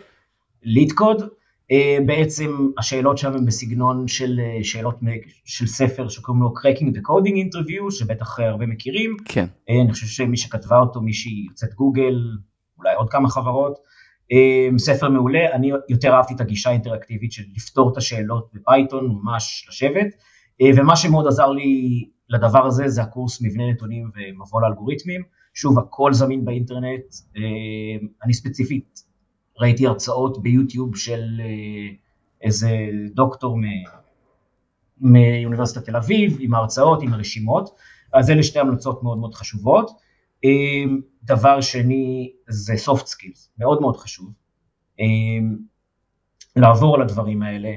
ליטקוד. 0.62 1.22
אה, 1.70 1.98
בעצם 2.06 2.68
השאלות 2.78 3.18
שם 3.18 3.32
הן 3.32 3.44
בסגנון 3.44 4.08
של 4.08 4.40
אה, 4.40 4.64
שאלות 4.64 4.98
של 5.44 5.66
ספר 5.66 6.08
שקוראים 6.08 6.42
לו 6.42 6.54
Cracking 6.58 6.96
the 6.96 7.00
Coding 7.00 7.34
Interview, 7.34 7.90
שבטח 7.90 8.40
הרבה 8.40 8.66
מכירים. 8.66 9.16
כן. 9.24 9.46
אה, 9.70 9.80
אני 9.82 9.92
חושב 9.92 10.06
שמי 10.06 10.36
שכתבה 10.36 10.78
אותו, 10.78 11.00
מישהי 11.00 11.46
יוצאת 11.48 11.74
גוגל, 11.74 12.14
אולי 12.78 12.94
עוד 12.94 13.10
כמה 13.10 13.28
חברות. 13.28 13.94
ספר 14.78 15.08
מעולה, 15.08 15.52
אני 15.52 15.70
יותר 15.88 16.12
אהבתי 16.14 16.34
את 16.34 16.40
הגישה 16.40 16.70
האינטראקטיבית 16.70 17.32
של 17.32 17.42
לפתור 17.56 17.92
את 17.92 17.96
השאלות 17.96 18.50
בפייתון, 18.54 19.18
ממש 19.22 19.66
לשבת, 19.68 20.06
ומה 20.76 20.96
שמאוד 20.96 21.26
עזר 21.26 21.50
לי 21.50 22.04
לדבר 22.28 22.66
הזה 22.66 22.88
זה 22.88 23.02
הקורס 23.02 23.42
מבנה 23.42 23.70
נתונים 23.70 24.10
ומבוא 24.14 24.62
לאלגוריתמים. 24.62 25.22
שוב, 25.54 25.78
הכל 25.78 26.12
זמין 26.12 26.44
באינטרנט, 26.44 27.04
אני 28.24 28.34
ספציפית 28.34 29.04
ראיתי 29.58 29.86
הרצאות 29.86 30.42
ביוטיוב 30.42 30.96
של 30.96 31.40
אה, 31.40 31.94
איזה 32.42 32.70
דוקטור 33.14 33.58
מאוניברסיטת 35.00 35.84
תל 35.84 35.96
אביב, 35.96 36.36
עם 36.40 36.54
ההרצאות, 36.54 37.02
עם 37.02 37.12
הרשימות, 37.12 37.70
אז 38.12 38.30
אלה 38.30 38.42
שתי 38.42 38.58
המלצות 38.58 39.02
מאוד 39.02 39.18
מאוד 39.18 39.34
חשובות. 39.34 39.90
אה, 40.44 40.50
דבר 41.22 41.60
שני 41.60 42.32
זה 42.48 42.74
soft 42.74 43.04
skills, 43.04 43.48
מאוד 43.58 43.80
מאוד 43.80 43.96
חשוב. 43.96 44.32
אה, 45.00 45.06
לעבור 46.56 46.94
על 46.94 47.02
הדברים 47.02 47.42
האלה, 47.42 47.74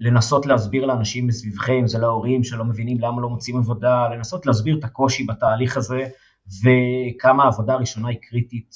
לנסות 0.00 0.46
להסביר 0.46 0.86
לאנשים 0.86 1.26
מסביבכם, 1.26 1.86
זה 1.86 1.98
להורים 1.98 2.44
שלא 2.44 2.64
מבינים 2.64 3.00
למה 3.00 3.22
לא 3.22 3.28
מוצאים 3.28 3.56
עבודה, 3.56 4.08
לנסות 4.08 4.46
להסביר 4.46 4.78
את 4.78 4.84
הקושי 4.84 5.24
בתהליך 5.24 5.76
הזה 5.76 6.08
וכמה 6.62 7.44
העבודה 7.44 7.74
הראשונה 7.74 8.08
היא 8.08 8.18
קריטית 8.22 8.74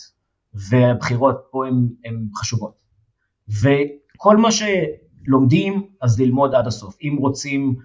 והבחירות 0.54 1.42
פה 1.50 1.66
הן 2.04 2.28
חשובות. 2.34 2.82
וכל 3.48 4.36
מה 4.36 4.48
שלומדים, 4.52 5.82
אז 6.02 6.20
ללמוד 6.20 6.54
עד 6.54 6.66
הסוף. 6.66 6.96
אם 7.02 7.16
רוצים 7.18 7.76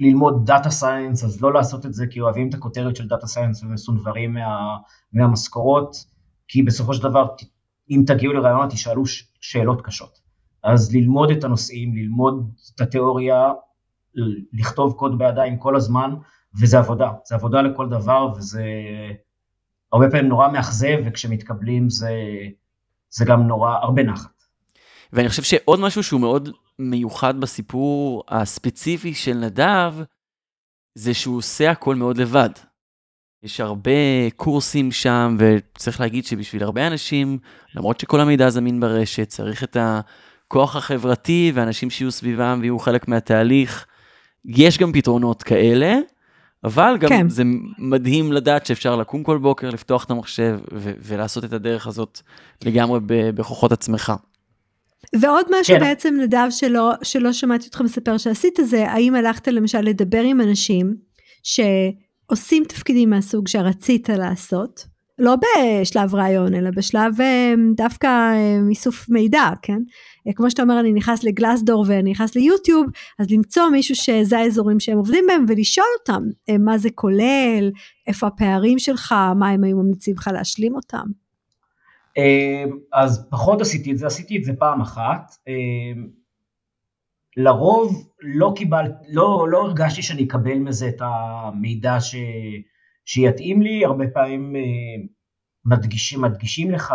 ללמוד 0.00 0.46
data 0.46 0.70
science, 0.70 1.24
אז 1.24 1.42
לא 1.42 1.52
לעשות 1.52 1.86
את 1.86 1.94
זה 1.94 2.06
כי 2.06 2.20
אוהבים 2.20 2.48
את 2.48 2.54
הכותרת 2.54 2.96
של 2.96 3.08
data 3.08 3.26
science 3.26 3.62
ומסונוורים 3.62 4.34
מה, 4.34 4.76
מהמשכורות, 5.12 5.96
כי 6.48 6.62
בסופו 6.62 6.94
של 6.94 7.02
דבר, 7.02 7.26
אם 7.90 8.04
תגיעו 8.06 8.32
לראיון, 8.32 8.68
תשאלו 8.68 9.02
שאלות 9.40 9.82
קשות. 9.82 10.20
אז 10.62 10.94
ללמוד 10.94 11.30
את 11.30 11.44
הנושאים, 11.44 11.96
ללמוד 11.96 12.50
את 12.74 12.80
התיאוריה, 12.80 13.52
לכתוב 14.52 14.92
קוד 14.92 15.18
בידיים 15.18 15.58
כל 15.58 15.76
הזמן, 15.76 16.14
וזה 16.60 16.78
עבודה, 16.78 17.10
זה 17.24 17.34
עבודה 17.34 17.62
לכל 17.62 17.88
דבר, 17.88 18.32
וזה 18.36 18.64
הרבה 19.92 20.10
פעמים 20.10 20.28
נורא 20.28 20.48
מאכזב, 20.48 20.96
וכשמתקבלים 21.06 21.90
זה, 21.90 22.12
זה 23.10 23.24
גם 23.24 23.42
נורא, 23.42 23.70
הרבה 23.70 24.02
נחת. 24.02 24.42
ואני 25.12 25.28
חושב 25.28 25.42
שעוד 25.42 25.80
משהו 25.80 26.02
שהוא 26.02 26.20
מאוד 26.20 26.48
מיוחד 26.78 27.40
בסיפור 27.40 28.24
הספציפי 28.28 29.14
של 29.14 29.34
נדב, 29.34 29.94
זה 30.94 31.14
שהוא 31.14 31.36
עושה 31.36 31.70
הכל 31.70 31.94
מאוד 31.94 32.16
לבד. 32.16 32.50
יש 33.42 33.60
הרבה 33.60 34.30
קורסים 34.36 34.92
שם, 34.92 35.36
וצריך 35.38 36.00
להגיד 36.00 36.24
שבשביל 36.24 36.62
הרבה 36.62 36.86
אנשים, 36.86 37.38
למרות 37.74 38.00
שכל 38.00 38.20
המידע 38.20 38.50
זמין 38.50 38.80
ברשת, 38.80 39.28
צריך 39.28 39.64
את 39.64 39.76
הכוח 39.80 40.76
החברתי 40.76 41.52
ואנשים 41.54 41.90
שיהיו 41.90 42.12
סביבם 42.12 42.58
ויהיו 42.60 42.78
חלק 42.78 43.08
מהתהליך. 43.08 43.86
יש 44.44 44.78
גם 44.78 44.92
פתרונות 44.92 45.42
כאלה, 45.42 45.98
אבל 46.64 46.96
גם 47.00 47.08
כן. 47.08 47.28
זה 47.28 47.42
מדהים 47.78 48.32
לדעת 48.32 48.66
שאפשר 48.66 48.96
לקום 48.96 49.22
כל 49.22 49.38
בוקר, 49.38 49.70
לפתוח 49.70 50.04
את 50.04 50.10
המחשב 50.10 50.58
ו- 50.74 50.92
ולעשות 51.02 51.44
את 51.44 51.52
הדרך 51.52 51.86
הזאת 51.86 52.20
לגמרי 52.64 53.00
בכוחות 53.06 53.72
עצמך. 53.72 54.12
ועוד 55.20 55.46
משהו 55.60 55.74
כן. 55.74 55.80
בעצם 55.80 56.14
נדב 56.20 56.46
שלא, 56.50 56.92
שלא 57.02 57.32
שמעתי 57.32 57.66
אותך 57.66 57.80
מספר 57.80 58.18
שעשית 58.18 58.58
זה, 58.64 58.90
האם 58.90 59.14
הלכת 59.14 59.48
למשל 59.48 59.80
לדבר 59.80 60.20
עם 60.20 60.40
אנשים 60.40 60.94
שעושים 61.42 62.64
תפקידים 62.68 63.10
מהסוג 63.10 63.48
שרצית 63.48 64.08
לעשות, 64.08 64.86
לא 65.20 65.36
בשלב 65.36 66.14
רעיון, 66.14 66.54
אלא 66.54 66.70
בשלב 66.70 67.20
אה, 67.20 67.54
דווקא 67.74 68.06
אה, 68.06 68.58
איסוף 68.70 69.08
מידע, 69.08 69.50
כן? 69.62 69.78
אה, 70.26 70.32
כמו 70.32 70.50
שאתה 70.50 70.62
אומר, 70.62 70.80
אני 70.80 70.92
נכנס 70.92 71.24
לגלסדור 71.24 71.84
ואני 71.88 72.10
נכנס 72.10 72.36
ליוטיוב, 72.36 72.86
אז 73.18 73.30
למצוא 73.30 73.68
מישהו 73.68 73.94
שזה 73.94 74.38
האזורים 74.38 74.80
שהם 74.80 74.96
עובדים 74.98 75.24
בהם 75.28 75.44
ולשאול 75.48 75.86
אותם 76.00 76.22
מה 76.58 76.78
זה 76.78 76.88
כולל, 76.94 77.70
איפה 78.06 78.26
הפערים 78.26 78.78
שלך, 78.78 79.14
מה 79.36 79.48
הם 79.48 79.64
היו 79.64 79.76
ממליצים 79.76 80.14
לך 80.14 80.30
להשלים 80.32 80.74
אותם. 80.74 81.06
אז 82.92 83.28
פחות 83.30 83.60
עשיתי 83.60 83.92
את 83.92 83.98
זה, 83.98 84.06
עשיתי 84.06 84.38
את 84.38 84.44
זה 84.44 84.52
פעם 84.58 84.80
אחת. 84.80 85.34
לרוב 87.36 88.08
לא 88.20 88.52
קיבל, 88.56 88.84
לא, 89.08 89.46
לא 89.50 89.62
הרגשתי 89.62 90.02
שאני 90.02 90.24
אקבל 90.24 90.58
מזה 90.58 90.88
את 90.88 91.00
המידע 91.00 92.00
ש... 92.00 92.14
שיתאים 93.12 93.62
לי, 93.62 93.84
הרבה 93.84 94.04
פעמים 94.14 94.56
אה, 94.56 94.60
מדגישים, 95.64 96.20
מדגישים 96.20 96.70
לך 96.70 96.94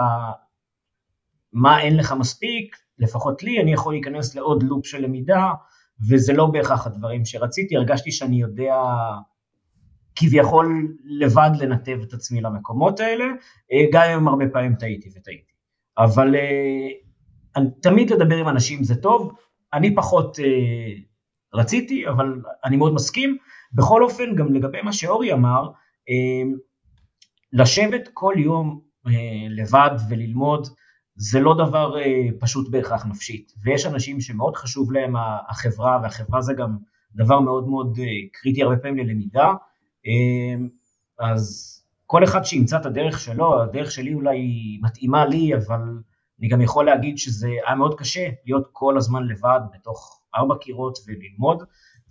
מה 1.53 1.81
אין 1.81 1.97
לך 1.97 2.13
מספיק, 2.19 2.75
לפחות 2.99 3.43
לי, 3.43 3.61
אני 3.61 3.73
יכול 3.73 3.93
להיכנס 3.93 4.35
לעוד 4.35 4.63
לופ 4.63 4.85
של 4.85 5.01
למידה, 5.01 5.51
וזה 6.09 6.33
לא 6.33 6.45
בהכרח 6.45 6.87
הדברים 6.87 7.25
שרציתי, 7.25 7.75
הרגשתי 7.75 8.11
שאני 8.11 8.41
יודע 8.41 8.75
כביכול 10.15 10.95
לבד 11.03 11.49
לנתב 11.59 11.97
את 12.03 12.13
עצמי 12.13 12.41
למקומות 12.41 12.99
האלה, 12.99 13.25
אה, 13.71 13.85
גם 13.91 14.09
אם 14.09 14.27
הרבה 14.27 14.45
פעמים 14.53 14.75
טעיתי 14.75 15.09
וטעיתי. 15.09 15.51
אבל 15.97 16.35
אה, 16.35 17.61
תמיד 17.81 18.09
לדבר 18.09 18.37
עם 18.37 18.47
אנשים 18.47 18.83
זה 18.83 18.95
טוב, 18.95 19.33
אני 19.73 19.95
פחות 19.95 20.37
רציתי, 21.53 22.07
אבל 22.07 22.41
אני 22.65 22.77
מאוד 22.77 22.93
מסכים. 22.93 23.37
בכל 23.73 24.03
אופן, 24.03 24.35
גם 24.35 24.53
לגבי 24.53 24.81
מה 24.81 24.93
שאורי 24.93 25.33
אמר, 25.33 25.67
אמ, 25.67 25.83
לשבת 27.53 28.09
כל 28.13 28.33
יום 28.37 28.81
אה, 29.07 29.11
לבד 29.49 29.91
וללמוד 30.09 30.67
זה 31.15 31.39
לא 31.39 31.53
דבר 31.53 31.99
אה, 31.99 32.27
פשוט 32.39 32.69
בהכרח 32.69 33.05
נפשית, 33.05 33.53
ויש 33.63 33.85
אנשים 33.85 34.21
שמאוד 34.21 34.55
חשוב 34.55 34.91
להם 34.91 35.15
החברה, 35.49 35.99
והחברה 36.03 36.41
זה 36.41 36.53
גם 36.53 36.77
דבר 37.15 37.39
מאוד 37.39 37.67
מאוד 37.67 37.97
אה, 37.99 38.05
קריטי 38.33 38.63
הרבה 38.63 38.77
פעמים 38.77 38.97
ללמידה, 38.97 39.53
אמ, 40.05 40.69
אז 41.19 41.71
כל 42.05 42.23
אחד 42.23 42.43
שימצא 42.43 42.77
את 42.77 42.85
הדרך 42.85 43.19
שלו, 43.19 43.61
הדרך 43.61 43.91
שלי 43.91 44.13
אולי 44.13 44.39
מתאימה 44.81 45.25
לי, 45.25 45.55
אבל 45.55 45.79
אני 46.39 46.47
גם 46.47 46.61
יכול 46.61 46.85
להגיד 46.85 47.17
שזה 47.17 47.47
היה 47.65 47.75
מאוד 47.75 47.99
קשה 47.99 48.29
להיות 48.45 48.67
כל 48.71 48.97
הזמן 48.97 49.27
לבד 49.27 49.59
בתוך 49.73 50.21
ארבע 50.35 50.55
קירות 50.61 50.97
וללמוד, 51.07 51.63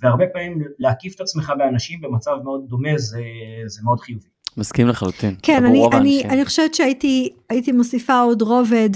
והרבה 0.02 0.24
פעמים 0.33 0.62
להקיף 0.78 1.14
את 1.14 1.20
עצמך 1.20 1.52
באנשים 1.59 2.00
במצב 2.00 2.37
מאוד 2.44 2.64
דומה 2.68 2.98
זה, 2.98 3.20
זה 3.66 3.80
מאוד 3.85 4.00
חיובי. 4.00 4.26
מסכים 4.57 4.88
לחלוטין. 4.88 5.35
כן, 5.42 5.64
אני, 5.64 5.87
אני, 5.92 6.22
אני 6.24 6.44
חושבת 6.44 6.74
שהייתי 6.74 7.72
מוסיפה 7.74 8.20
עוד 8.20 8.42
רובד. 8.42 8.90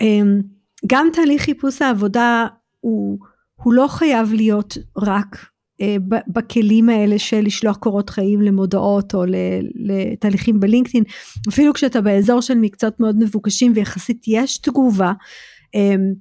אמ, 0.00 0.40
גם 0.86 1.08
תהליך 1.12 1.42
חיפוש 1.42 1.82
העבודה 1.82 2.46
הוא, 2.80 3.18
הוא 3.54 3.74
לא 3.74 3.86
חייב 3.88 4.32
להיות 4.32 4.78
רק 4.96 5.46
אה, 5.80 5.96
בכלים 6.28 6.88
האלה 6.88 7.18
של 7.18 7.40
לשלוח 7.40 7.76
קורות 7.76 8.10
חיים 8.10 8.40
למודעות 8.40 9.14
או 9.14 9.24
לתהליכים 9.74 10.60
בלינקדאין, 10.60 11.04
אפילו 11.48 11.74
כשאתה 11.74 12.00
באזור 12.00 12.40
של 12.40 12.54
מקצועות 12.54 13.00
מאוד 13.00 13.16
מבוקשים 13.18 13.72
ויחסית 13.74 14.24
יש 14.26 14.58
תגובה, 14.58 15.12
אמ, 15.74 16.12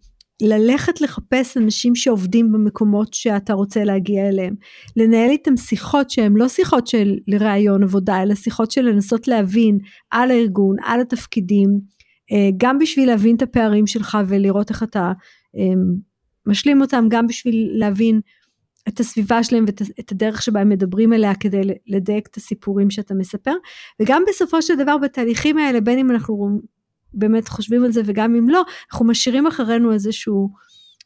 ללכת 0.41 1.01
לחפש 1.01 1.57
אנשים 1.57 1.95
שעובדים 1.95 2.51
במקומות 2.51 3.13
שאתה 3.13 3.53
רוצה 3.53 3.83
להגיע 3.83 4.27
אליהם, 4.27 4.55
לנהל 4.95 5.29
איתם 5.29 5.57
שיחות 5.57 6.09
שהן 6.09 6.33
לא 6.35 6.47
שיחות 6.47 6.87
של 6.87 7.15
לראיון 7.27 7.83
עבודה, 7.83 8.21
אלא 8.23 8.35
שיחות 8.35 8.71
של 8.71 8.81
לנסות 8.81 9.27
להבין 9.27 9.79
על 10.11 10.31
הארגון, 10.31 10.75
על 10.83 11.01
התפקידים, 11.01 11.69
אה, 12.31 12.49
גם 12.57 12.79
בשביל 12.79 13.07
להבין 13.07 13.35
את 13.35 13.41
הפערים 13.41 13.87
שלך 13.87 14.17
ולראות 14.27 14.69
איך 14.69 14.83
אתה 14.83 15.11
אה, 15.57 15.73
משלים 16.45 16.81
אותם, 16.81 17.05
גם 17.09 17.27
בשביל 17.27 17.69
להבין 17.73 18.21
את 18.87 18.99
הסביבה 18.99 19.43
שלהם 19.43 19.65
ואת 19.67 20.11
הדרך 20.11 20.41
שבה 20.41 20.61
הם 20.61 20.69
מדברים 20.69 21.13
אליה 21.13 21.35
כדי 21.35 21.61
לדייק 21.87 22.27
את 22.27 22.37
הסיפורים 22.37 22.89
שאתה 22.89 23.13
מספר, 23.13 23.53
וגם 24.01 24.23
בסופו 24.27 24.61
של 24.61 24.75
דבר 24.75 24.97
בתהליכים 24.97 25.57
האלה, 25.57 25.81
בין 25.81 25.99
אם 25.99 26.11
אנחנו 26.11 26.61
באמת 27.17 27.47
חושבים 27.47 27.83
על 27.83 27.91
זה 27.91 28.01
וגם 28.05 28.35
אם 28.35 28.49
לא, 28.49 28.63
אנחנו 28.91 29.05
משאירים 29.05 29.47
אחרינו 29.47 29.93
איזושהי 29.93 30.33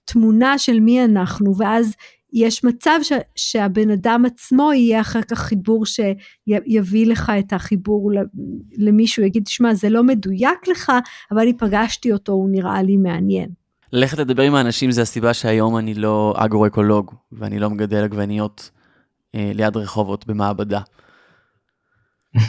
תמונה 0.05 0.57
של 0.57 0.79
מי 0.79 1.05
אנחנו, 1.05 1.57
ואז 1.57 1.95
יש 2.33 2.63
מצב 2.63 2.99
ש, 3.03 3.11
שהבן 3.35 3.89
אדם 3.89 4.25
עצמו 4.25 4.73
יהיה 4.73 5.01
אחר 5.01 5.21
כך 5.21 5.39
חיבור 5.39 5.85
שיביא 5.85 7.07
לך 7.07 7.31
את 7.39 7.53
החיבור 7.53 8.11
למישהו, 8.77 9.23
יגיד, 9.23 9.47
שמע, 9.47 9.73
זה 9.73 9.89
לא 9.89 10.03
מדויק 10.03 10.67
לך, 10.67 10.91
אבל 11.31 11.39
אני 11.39 11.57
פגשתי 11.57 12.13
אותו, 12.13 12.31
הוא 12.31 12.49
נראה 12.49 12.83
לי 12.83 12.97
מעניין. 12.97 13.49
ללכת 13.93 14.17
לדבר 14.17 14.43
עם 14.43 14.55
האנשים 14.55 14.91
זה 14.91 15.01
הסיבה 15.01 15.33
שהיום 15.33 15.77
אני 15.77 15.93
לא 15.93 16.33
אגרו-אקולוג, 16.37 17.15
ואני 17.31 17.59
לא 17.59 17.69
מגדל 17.69 18.03
עגבניות 18.03 18.69
אה, 19.35 19.51
ליד 19.53 19.77
רחובות 19.77 20.27
במעבדה. 20.27 20.81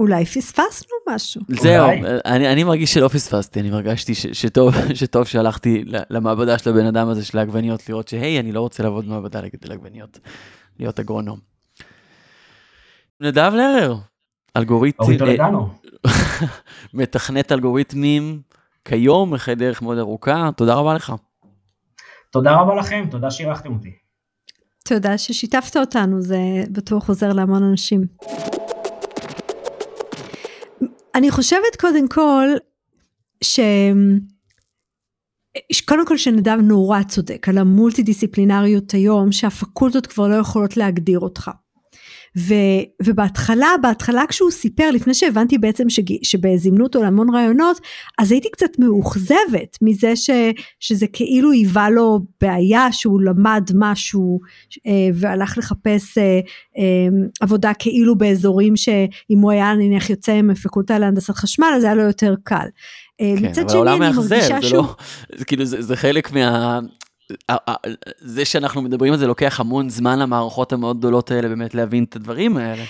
אולי 0.00 0.24
פספסנו 0.26 0.96
משהו. 1.08 1.40
זהו, 1.48 1.88
אני, 2.24 2.52
אני 2.52 2.64
מרגיש 2.64 2.94
שלא 2.94 3.08
פספסתי, 3.08 3.60
אני 3.60 3.70
מרגשתי 3.70 4.14
ש, 4.14 4.26
שטוב, 4.26 4.74
שטוב 5.00 5.24
שהלכתי 5.24 5.84
למעבדה 6.10 6.58
של 6.58 6.70
הבן 6.70 6.86
אדם 6.86 7.08
הזה 7.08 7.24
של 7.24 7.38
העגבניות, 7.38 7.88
לראות 7.88 8.08
שהי, 8.08 8.40
אני 8.40 8.52
לא 8.52 8.60
רוצה 8.60 8.82
לעבוד 8.82 9.06
במעבדה 9.06 9.40
לגדל 9.40 9.72
עגבניות, 9.72 10.18
להיות 10.78 11.00
אגרונום. 11.00 11.38
נדב 13.20 13.52
לרר, 13.54 13.96
אלגוריתם, 14.56 15.04
מתכנת 16.94 17.52
אלגוריתמים 17.52 18.40
כיום, 18.84 19.34
אחרי 19.34 19.54
דרך 19.54 19.82
מאוד 19.82 19.98
ארוכה, 19.98 20.50
תודה 20.56 20.74
רבה 20.74 20.94
לך. 20.94 21.12
תודה 22.30 22.56
רבה 22.56 22.74
לכם, 22.74 23.04
תודה 23.10 23.30
שאירחתם 23.30 23.72
אותי. 23.72 23.92
תודה 24.84 25.18
ששיתפת 25.18 25.76
אותנו, 25.76 26.20
זה 26.20 26.38
בטוח 26.72 27.08
עוזר 27.08 27.32
להמון 27.32 27.62
אנשים. 27.62 28.04
אני 31.14 31.30
חושבת 31.30 31.76
קודם 31.80 32.08
כל, 32.08 32.48
ש... 33.44 33.60
קודם 35.88 36.06
כל 36.06 36.16
שנדב 36.16 36.58
נורא 36.62 37.02
צודק 37.02 37.48
על 37.48 37.58
המולטי 37.58 38.02
דיסציפלינריות 38.02 38.90
היום 38.90 39.32
שהפקולטות 39.32 40.06
כבר 40.06 40.28
לא 40.28 40.34
יכולות 40.34 40.76
להגדיר 40.76 41.18
אותך. 41.18 41.50
ו, 42.38 42.54
ובהתחלה, 43.02 43.68
בהתחלה 43.82 44.22
כשהוא 44.28 44.50
סיפר, 44.50 44.90
לפני 44.90 45.14
שהבנתי 45.14 45.58
בעצם 45.58 45.84
שבזימנו 46.22 46.84
אותו 46.84 47.02
להמון 47.02 47.34
רעיונות, 47.34 47.80
אז 48.18 48.32
הייתי 48.32 48.50
קצת 48.50 48.78
מאוכזבת 48.78 49.78
מזה 49.82 50.16
ש, 50.16 50.30
שזה 50.80 51.06
כאילו 51.12 51.50
היווה 51.50 51.90
לו 51.90 52.20
בעיה 52.40 52.92
שהוא 52.92 53.20
למד 53.20 53.70
משהו 53.74 54.40
אה, 54.86 55.08
והלך 55.14 55.58
לחפש 55.58 56.18
אה, 56.18 56.40
אה, 56.78 57.08
עבודה 57.40 57.72
כאילו 57.78 58.18
באזורים 58.18 58.76
שאם 58.76 59.38
הוא 59.38 59.50
היה 59.50 59.74
נניח 59.74 60.10
יוצא 60.10 60.42
מפקולטה 60.42 60.98
להנדסת 60.98 61.34
חשמל 61.34 61.72
אז 61.76 61.84
היה 61.84 61.94
לו 61.94 62.02
יותר 62.02 62.34
קל. 62.44 62.66
כן, 63.18 63.34
מצד 63.42 63.68
שני 63.68 63.80
אני 63.80 63.98
מרגישה 63.98 64.62
שהוא... 64.62 64.82
לא, 64.82 64.94
זה 65.36 65.44
כאילו 65.44 65.64
זה, 65.64 65.82
זה 65.82 65.96
חלק 65.96 66.32
מה... 66.32 66.80
זה 68.20 68.44
שאנחנו 68.44 68.82
מדברים 68.82 69.12
על 69.12 69.18
זה 69.18 69.26
לוקח 69.26 69.60
המון 69.60 69.88
זמן 69.88 70.18
למערכות 70.18 70.72
המאוד 70.72 70.98
גדולות 70.98 71.30
האלה 71.30 71.48
באמת 71.48 71.74
להבין 71.74 72.04
את 72.04 72.16
הדברים 72.16 72.56
האלה. 72.56 72.82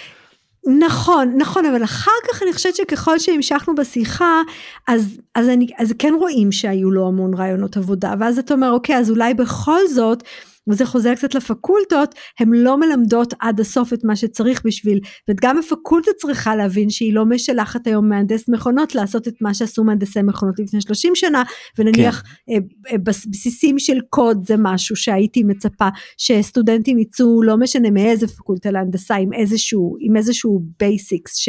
נכון, 0.78 1.34
נכון, 1.36 1.66
אבל 1.66 1.84
אחר 1.84 2.10
כך 2.28 2.42
אני 2.42 2.52
חושבת 2.52 2.74
שככל 2.76 3.18
שהמשכנו 3.18 3.74
בשיחה, 3.74 4.42
אז, 4.88 5.18
אז, 5.34 5.48
אני, 5.48 5.66
אז 5.78 5.94
כן 5.98 6.12
רואים 6.18 6.52
שהיו 6.52 6.90
לו 6.90 7.08
המון 7.08 7.34
רעיונות 7.34 7.76
עבודה, 7.76 8.14
ואז 8.18 8.38
אתה 8.38 8.54
אומר, 8.54 8.70
אוקיי, 8.70 8.96
אז 8.96 9.10
אולי 9.10 9.34
בכל 9.34 9.80
זאת, 9.94 10.22
וזה 10.68 10.86
חוזר 10.86 11.14
קצת 11.14 11.34
לפקולטות, 11.34 12.14
הן 12.38 12.52
לא 12.52 12.80
מלמדות 12.80 13.34
עד 13.40 13.60
הסוף 13.60 13.92
את 13.92 14.04
מה 14.04 14.16
שצריך 14.16 14.62
בשביל, 14.64 15.00
וגם 15.30 15.58
הפקולטה 15.58 16.10
צריכה 16.18 16.56
להבין 16.56 16.90
שהיא 16.90 17.14
לא 17.14 17.26
משלחת 17.26 17.86
היום 17.86 18.08
מהנדס 18.08 18.48
מכונות 18.48 18.94
לעשות 18.94 19.28
את 19.28 19.34
מה 19.40 19.54
שעשו 19.54 19.84
מהנדסי 19.84 20.22
מכונות 20.22 20.58
לפני 20.58 20.80
30 20.80 21.12
שנה, 21.14 21.42
ונניח 21.78 22.22
כן. 22.46 22.52
אה, 22.52 22.58
אה, 22.92 22.98
בסיסים 22.98 23.78
של 23.78 23.98
קוד 24.10 24.46
זה 24.46 24.54
משהו 24.58 24.96
שהייתי 24.96 25.42
מצפה 25.42 25.88
שסטודנטים 26.16 26.98
יצאו, 26.98 27.42
לא 27.42 27.56
משנה 27.56 27.90
מאיזה 27.90 28.26
פקולטה 28.26 28.70
להנדסה, 28.70 29.14
עם 29.14 29.32
איזשהו, 29.32 29.96
עם 30.00 30.16
איזשהו 30.16 30.62
basics, 30.80 31.36
ש... 31.36 31.48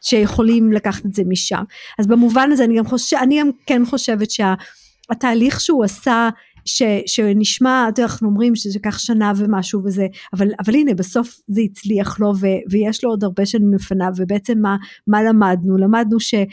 שיכולים 0.00 0.72
לקחת 0.72 1.06
את 1.06 1.14
זה 1.14 1.22
משם. 1.28 1.64
אז 1.98 2.06
במובן 2.06 2.52
הזה 2.52 2.64
אני 2.64 2.78
גם 2.78 2.86
חושבת, 2.86 3.20
אני 3.22 3.40
גם 3.40 3.50
כן 3.66 3.82
חושבת 3.86 4.28
שהתהליך 4.30 5.60
שהוא 5.60 5.84
עשה 5.84 6.28
ש, 6.66 6.82
שנשמע, 7.06 7.86
אתה 7.88 8.00
יודע, 8.00 8.12
אנחנו 8.12 8.28
אומרים 8.28 8.56
שזה 8.56 8.78
לקח 8.78 8.98
שנה 8.98 9.32
ומשהו 9.36 9.80
וזה, 9.84 10.06
אבל, 10.32 10.48
אבל 10.64 10.74
הנה 10.74 10.94
בסוף 10.94 11.40
זה 11.48 11.60
הצליח 11.60 12.20
לו 12.20 12.32
ו, 12.40 12.46
ויש 12.70 13.04
לו 13.04 13.10
עוד 13.10 13.24
הרבה 13.24 13.46
שנים 13.46 13.74
לפניו, 13.74 14.12
ובעצם 14.16 14.58
מה, 14.58 14.76
מה 15.06 15.22
למדנו? 15.22 15.78
למדנו 15.78 16.20
שאתה 16.20 16.44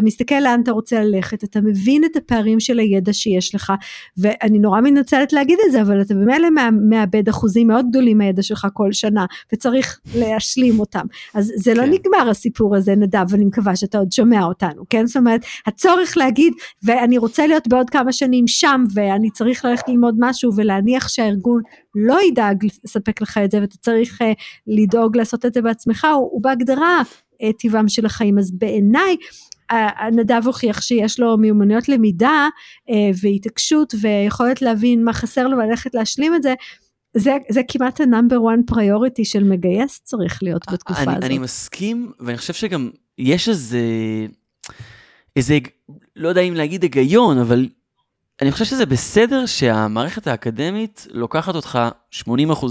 אמ, 0.00 0.04
מסתכל 0.04 0.40
לאן 0.40 0.60
אתה 0.62 0.72
רוצה 0.72 1.04
ללכת, 1.04 1.44
אתה 1.44 1.60
מבין 1.60 2.04
את 2.04 2.16
הפערים 2.16 2.60
של 2.60 2.78
הידע 2.78 3.12
שיש 3.12 3.54
לך, 3.54 3.72
ואני 4.16 4.58
נורא 4.58 4.80
מנצלת 4.80 5.32
להגיד 5.32 5.58
את 5.66 5.72
זה, 5.72 5.82
אבל 5.82 6.02
אתה 6.02 6.14
במילא 6.14 6.48
מאבד 6.90 7.28
אחוזים 7.28 7.66
מאוד 7.66 7.86
גדולים 7.90 8.18
מהידע 8.18 8.42
שלך 8.42 8.66
כל 8.72 8.92
שנה, 8.92 9.26
וצריך 9.52 10.00
להשלים 10.14 10.80
אותם. 10.80 11.06
אז 11.34 11.52
זה 11.56 11.74
לא 11.74 11.82
כן. 11.82 11.88
לא 11.88 11.94
נגמר 11.94 12.30
הסיפור 12.30 12.76
הזה, 12.76 12.94
נדב, 12.94 13.26
ואני 13.28 13.44
מקווה 13.44 13.76
שאתה 13.76 13.98
עוד 13.98 14.12
שומע 14.12 14.44
אותנו, 14.44 14.82
כן? 14.90 15.06
זאת 15.06 15.16
אומרת, 15.16 15.40
הצורך 15.66 16.16
להגיד, 16.16 16.52
ואני 16.82 17.18
רוצה 17.18 17.46
להיות 17.46 17.68
בעוד 17.68 17.90
כמה 17.90 18.12
שנים 18.12 18.48
שם, 18.48 18.84
ו... 18.94 19.11
אני 19.14 19.30
צריך 19.30 19.64
ללכת 19.64 19.88
ללמוד 19.88 20.14
משהו 20.18 20.52
ולהניח 20.56 21.08
שהארגון 21.08 21.62
לא 21.94 22.18
ידאג 22.28 22.66
לספק 22.84 23.20
לך 23.20 23.38
את 23.44 23.50
זה 23.50 23.60
ואתה 23.60 23.76
צריך 23.76 24.22
uh, 24.22 24.24
לדאוג 24.66 25.16
לעשות 25.16 25.46
את 25.46 25.54
זה 25.54 25.62
בעצמך, 25.62 26.06
הוא, 26.14 26.28
הוא 26.32 26.42
בהגדרה 26.42 27.02
uh, 27.02 27.46
טבעם 27.58 27.88
של 27.88 28.06
החיים. 28.06 28.38
אז 28.38 28.50
בעיניי 28.50 29.16
נדב 30.12 30.42
הוכיח 30.44 30.80
שיש 30.80 31.20
לו 31.20 31.36
מיומנויות 31.38 31.88
למידה 31.88 32.48
uh, 32.88 32.92
והתעקשות 33.22 33.94
ויכולת 34.00 34.62
להבין 34.62 35.04
מה 35.04 35.12
חסר 35.12 35.48
לו 35.48 35.56
וללכת 35.56 35.94
להשלים 35.94 36.34
את 36.34 36.42
זה. 36.42 36.54
זה, 37.16 37.36
זה 37.50 37.60
כמעט 37.68 38.00
ה-number 38.00 38.36
one 38.36 38.74
priority 38.74 39.24
של 39.24 39.44
מגייס 39.44 40.00
צריך 40.04 40.42
להיות 40.42 40.72
בתקופה 40.72 41.02
אני, 41.02 41.12
הזאת. 41.12 41.24
אני 41.24 41.38
מסכים, 41.38 42.12
ואני 42.20 42.38
חושב 42.38 42.52
שגם 42.52 42.90
יש 43.18 43.48
איזה, 43.48 43.80
איזה, 45.36 45.58
לא 46.16 46.28
יודע 46.28 46.40
אם 46.40 46.54
להגיד 46.54 46.82
היגיון, 46.82 47.38
אבל 47.38 47.68
אני 48.42 48.52
חושב 48.52 48.64
שזה 48.64 48.86
בסדר 48.86 49.46
שהמערכת 49.46 50.26
האקדמית 50.26 51.06
לוקחת 51.10 51.54
אותך 51.54 51.78
80% 52.14 52.26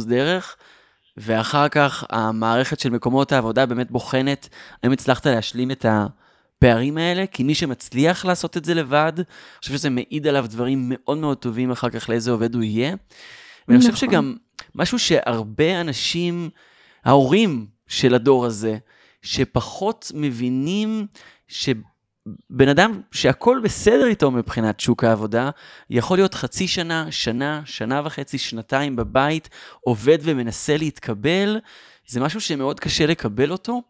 דרך, 0.08 0.56
ואחר 1.18 1.70
כך 1.70 2.04
המערכת 2.10 2.80
של 2.80 2.90
מקומות 2.90 3.32
העבודה 3.32 3.66
באמת 3.66 3.92
בוחנת 3.92 4.50
האם 4.84 4.92
הצלחת 4.92 5.28
להשלים 5.28 5.72
את 5.72 5.86
הפערים 5.90 6.98
האלה, 6.98 7.28
כי 7.28 7.44
מי 7.44 7.56
שמצליח 7.56 8.26
לעשות 8.26 8.58
את 8.58 8.66
זה 8.66 8.74
לבד, 8.74 9.14
אני 9.16 9.26
חושב 9.60 9.74
שזה 9.74 9.90
מעיד 9.90 10.28
עליו 10.28 10.46
דברים 10.50 10.86
מאוד 10.90 11.18
מאוד 11.18 11.38
טובים 11.38 11.72
אחר 11.72 11.90
כך 11.90 12.10
לאיזה 12.10 12.32
עובד 12.32 12.56
הוא 12.56 12.64
יהיה. 12.64 12.96
ואני 13.68 13.80
חושב 13.80 13.92
נכון. 13.92 14.10
שגם 14.10 14.36
משהו 14.76 15.00
שהרבה 15.00 15.82
אנשים, 15.82 16.50
ההורים 17.06 17.68
של 17.88 18.16
הדור 18.16 18.46
הזה, 18.46 18.78
שפחות 19.22 20.12
מבינים 20.16 21.08
ש... 21.48 21.70
בן 22.50 22.68
אדם 22.68 23.02
שהכל 23.12 23.60
בסדר 23.64 24.06
איתו 24.06 24.32
מבחינת 24.32 24.80
שוק 24.80 25.04
העבודה, 25.04 25.50
יכול 25.90 26.18
להיות 26.18 26.34
חצי 26.34 26.68
שנה, 26.68 27.08
שנה, 27.12 27.62
שנה 27.66 28.02
וחצי, 28.06 28.38
שנתיים 28.38 28.96
בבית, 28.96 29.50
עובד 29.82 30.18
ומנסה 30.22 30.78
להתקבל, 30.78 31.60
זה 32.08 32.20
משהו 32.20 32.42
שמאוד 32.42 32.80
קשה 32.80 33.06
לקבל 33.06 33.52
אותו, 33.52 33.82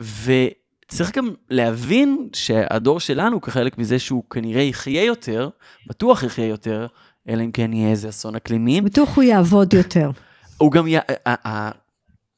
וצריך 0.00 1.16
גם 1.16 1.30
להבין 1.50 2.28
שהדור 2.32 3.00
שלנו, 3.00 3.40
כחלק 3.40 3.78
מזה 3.78 3.98
שהוא 3.98 4.24
כנראה 4.30 4.62
יחיה 4.62 5.04
יותר, 5.04 5.48
בטוח 5.86 6.22
יחיה 6.22 6.46
יותר, 6.46 6.86
אלא 7.28 7.42
אם 7.42 7.50
כן 7.52 7.72
יהיה 7.72 7.90
איזה 7.90 8.08
אסון 8.08 8.36
אקלימי. 8.36 8.80
בטוח 8.80 9.16
הוא 9.16 9.24
יעבוד 9.24 9.74
יותר. 9.74 10.10
הוא 10.58 10.72
גם, 10.72 10.86
י... 10.88 10.96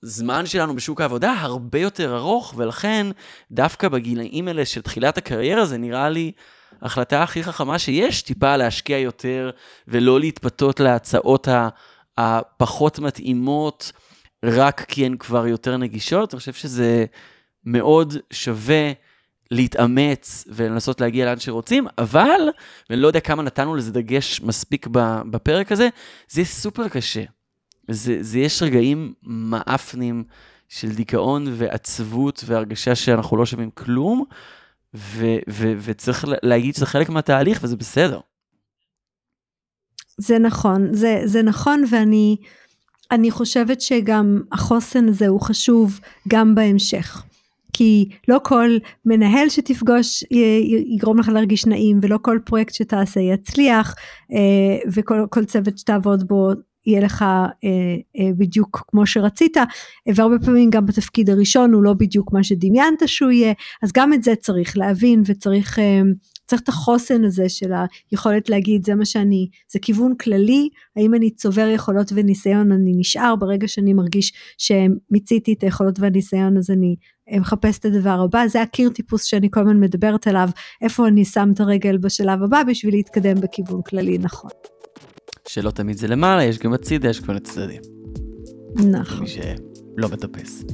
הזמן 0.05 0.46
שלנו 0.46 0.76
בשוק 0.76 1.00
העבודה 1.00 1.32
הרבה 1.32 1.78
יותר 1.78 2.16
ארוך, 2.16 2.55
ולכן 2.57 3.07
דווקא 3.50 3.88
בגילאים 3.88 4.48
האלה 4.48 4.64
של 4.64 4.82
תחילת 4.82 5.18
הקריירה 5.18 5.64
זה 5.64 5.78
נראה 5.78 6.09
לי 6.09 6.32
ההחלטה 6.82 7.22
הכי 7.22 7.44
חכמה 7.44 7.78
שיש, 7.78 8.22
טיפה 8.22 8.57
להשקיע 8.57 8.98
יותר 8.98 9.50
ולא 9.88 10.20
להתפתות 10.20 10.80
להצעות 10.80 11.48
הפחות 12.18 12.98
מתאימות, 12.98 13.92
רק 14.44 14.84
כי 14.88 15.07
הן 15.07 15.16
כבר 15.16 15.46
יותר 15.46 15.76
נגישות. 15.76 16.34
אני 16.34 16.38
חושב 16.38 16.52
שזה 16.52 17.05
מאוד 17.64 18.14
שווה 18.32 18.92
להתאמץ 19.50 20.44
ולנסות 20.48 21.00
להגיע 21.00 21.26
לאן 21.26 21.38
שרוצים, 21.38 21.86
אבל, 21.98 22.40
ואני 22.90 23.02
לא 23.02 23.07
יודע 23.07 23.20
כמה 23.20 23.42
נתנו 23.42 23.74
לזה 23.74 23.92
דגש 23.92 24.40
מספיק 24.40 24.86
בפרק 25.30 25.72
הזה, 25.72 25.88
זה 26.28 26.44
סופר 26.44 26.88
קשה. 26.88 27.22
זה, 27.89 28.18
זה 28.20 28.39
יש 28.39 28.62
רגעים 28.62 29.14
מאפנים 29.22 30.24
של 30.68 30.95
דיכאון 30.95 31.45
ועצבות 31.51 32.45
והרגשה 32.47 32.95
שאנחנו 32.95 33.37
לא 33.37 33.47
שווים 33.47 33.70
כלום, 33.70 34.24
ו, 34.95 35.26
ו, 35.51 35.72
וצריך 35.80 36.24
להגיד 36.43 36.74
שזה 36.74 36.87
חלק 36.87 37.09
מהתהליך 37.09 37.61
וזה 37.62 37.76
בסדר. 37.76 38.20
זה 40.18 40.39
נכון, 40.39 40.95
זה, 40.95 41.22
זה 41.24 41.43
נכון 41.43 41.85
ואני 41.91 42.37
אני 43.11 43.30
חושבת 43.30 43.80
שגם 43.80 44.41
החוסן 44.53 45.09
הזה 45.09 45.28
הוא 45.28 45.41
חשוב 45.41 46.01
גם 46.28 46.55
בהמשך. 46.55 47.22
כי 47.72 48.09
לא 48.28 48.41
כל 48.43 48.68
מנהל 49.05 49.49
שתפגוש 49.49 50.24
יגרום 50.95 51.18
לך 51.18 51.28
להרגיש 51.28 51.66
נעים 51.66 51.99
ולא 52.03 52.18
כל 52.22 52.39
פרויקט 52.45 52.74
שתעשה 52.74 53.20
יצליח 53.20 53.95
אה, 54.32 54.91
וכל 54.93 55.45
צוות 55.45 55.78
שתעבוד 55.78 56.28
בו 56.28 56.51
יהיה 56.87 57.01
לך 57.01 57.22
אה, 57.22 57.49
אה, 58.18 58.30
בדיוק 58.39 58.85
כמו 58.89 59.07
שרצית, 59.07 59.57
והרבה 60.14 60.39
פעמים 60.39 60.70
גם 60.70 60.87
בתפקיד 60.87 61.30
הראשון 61.30 61.72
הוא 61.72 61.82
לא 61.82 61.93
בדיוק 61.93 62.32
מה 62.32 62.45
שדמיינת 62.45 63.03
שהוא 63.07 63.30
יהיה, 63.30 63.53
אז 63.82 63.93
גם 63.93 64.12
את 64.12 64.22
זה 64.22 64.35
צריך 64.35 64.78
להבין 64.78 65.22
וצריך 65.26 65.78
אה, 65.78 66.01
צריך 66.47 66.62
את 66.62 66.68
החוסן 66.68 67.24
הזה 67.24 67.49
של 67.49 67.72
היכולת 68.11 68.49
להגיד 68.51 68.85
זה 68.85 68.95
מה 68.95 69.05
שאני, 69.05 69.49
זה 69.72 69.78
כיוון 69.78 70.14
כללי, 70.14 70.68
האם 70.97 71.14
אני 71.14 71.30
צובר 71.30 71.68
יכולות 71.74 72.12
וניסיון 72.14 72.72
אני 72.72 72.93
נשאר, 72.97 73.37
ברגע 73.37 73.68
שאני 73.68 73.93
מרגיש 73.93 74.32
שמיציתי 74.59 75.53
את 75.53 75.62
היכולות 75.62 76.01
והניסיון 76.01 76.57
אז 76.57 76.70
אני 76.70 76.97
אה, 77.32 77.41
מחפש 77.41 77.78
את 77.78 77.85
הדבר 77.85 78.20
הבא, 78.24 78.47
זה 78.47 78.62
הקיר 78.62 78.91
טיפוס 78.91 79.24
שאני 79.24 79.51
כל 79.51 79.61
הזמן 79.61 79.80
מדברת 79.80 80.26
עליו, 80.26 80.49
איפה 80.82 81.09
אני 81.09 81.24
שם 81.24 81.51
את 81.55 81.61
הרגל 81.61 81.97
בשלב 81.97 82.43
הבא 82.43 82.62
בשביל 82.62 82.95
להתקדם 82.95 83.41
בכיוון 83.41 83.82
כללי 83.82 84.18
נכון. 84.18 84.73
שלא 85.49 85.70
תמיד 85.70 85.99
זה 85.99 86.09
למעלה, 86.09 86.45
יש 86.45 86.59
גם 86.59 86.72
הצידה, 86.72 87.09
יש 87.09 87.20
כל 87.20 87.36
הצדדים. 87.36 87.80
נכון. 88.74 89.20
מי 89.20 89.26
שלא 89.26 90.09
מטפס. 90.09 90.64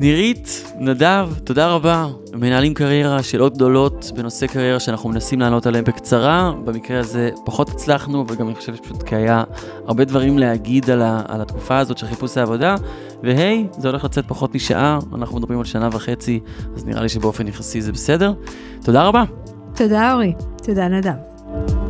נירית, 0.00 0.72
נדב, 0.78 1.28
תודה 1.44 1.68
רבה. 1.68 2.08
מנהלים 2.34 2.74
קריירה 2.74 3.18
עוד 3.38 3.54
גדולות 3.54 4.12
בנושא 4.16 4.46
קריירה 4.46 4.80
שאנחנו 4.80 5.08
מנסים 5.08 5.40
לענות 5.40 5.66
עליהם 5.66 5.84
בקצרה. 5.84 6.52
במקרה 6.64 7.00
הזה 7.00 7.30
פחות 7.44 7.68
הצלחנו, 7.68 8.24
וגם 8.28 8.46
אני 8.48 8.54
חושב 8.54 8.74
שפשוט 8.74 9.02
כי 9.02 9.14
היה 9.16 9.44
הרבה 9.86 10.04
דברים 10.04 10.38
להגיד 10.38 10.90
על, 10.90 11.02
ה, 11.02 11.22
על 11.28 11.40
התקופה 11.40 11.78
הזאת 11.78 11.98
של 11.98 12.06
חיפוש 12.06 12.36
העבודה. 12.36 12.74
והי, 13.22 13.66
זה 13.78 13.88
הולך 13.88 14.04
לצאת 14.04 14.24
פחות 14.28 14.54
משעה, 14.54 14.98
אנחנו 15.14 15.38
מדברים 15.38 15.58
על 15.58 15.64
שנה 15.64 15.88
וחצי, 15.92 16.40
אז 16.76 16.84
נראה 16.84 17.02
לי 17.02 17.08
שבאופן 17.08 17.48
יחסי 17.48 17.80
זה 17.82 17.92
בסדר. 17.92 18.32
תודה 18.84 19.02
רבה. 19.02 19.24
תודה 19.74 20.12
אורי, 20.12 20.32
תודה 20.62 20.88
נדב. 20.88 21.89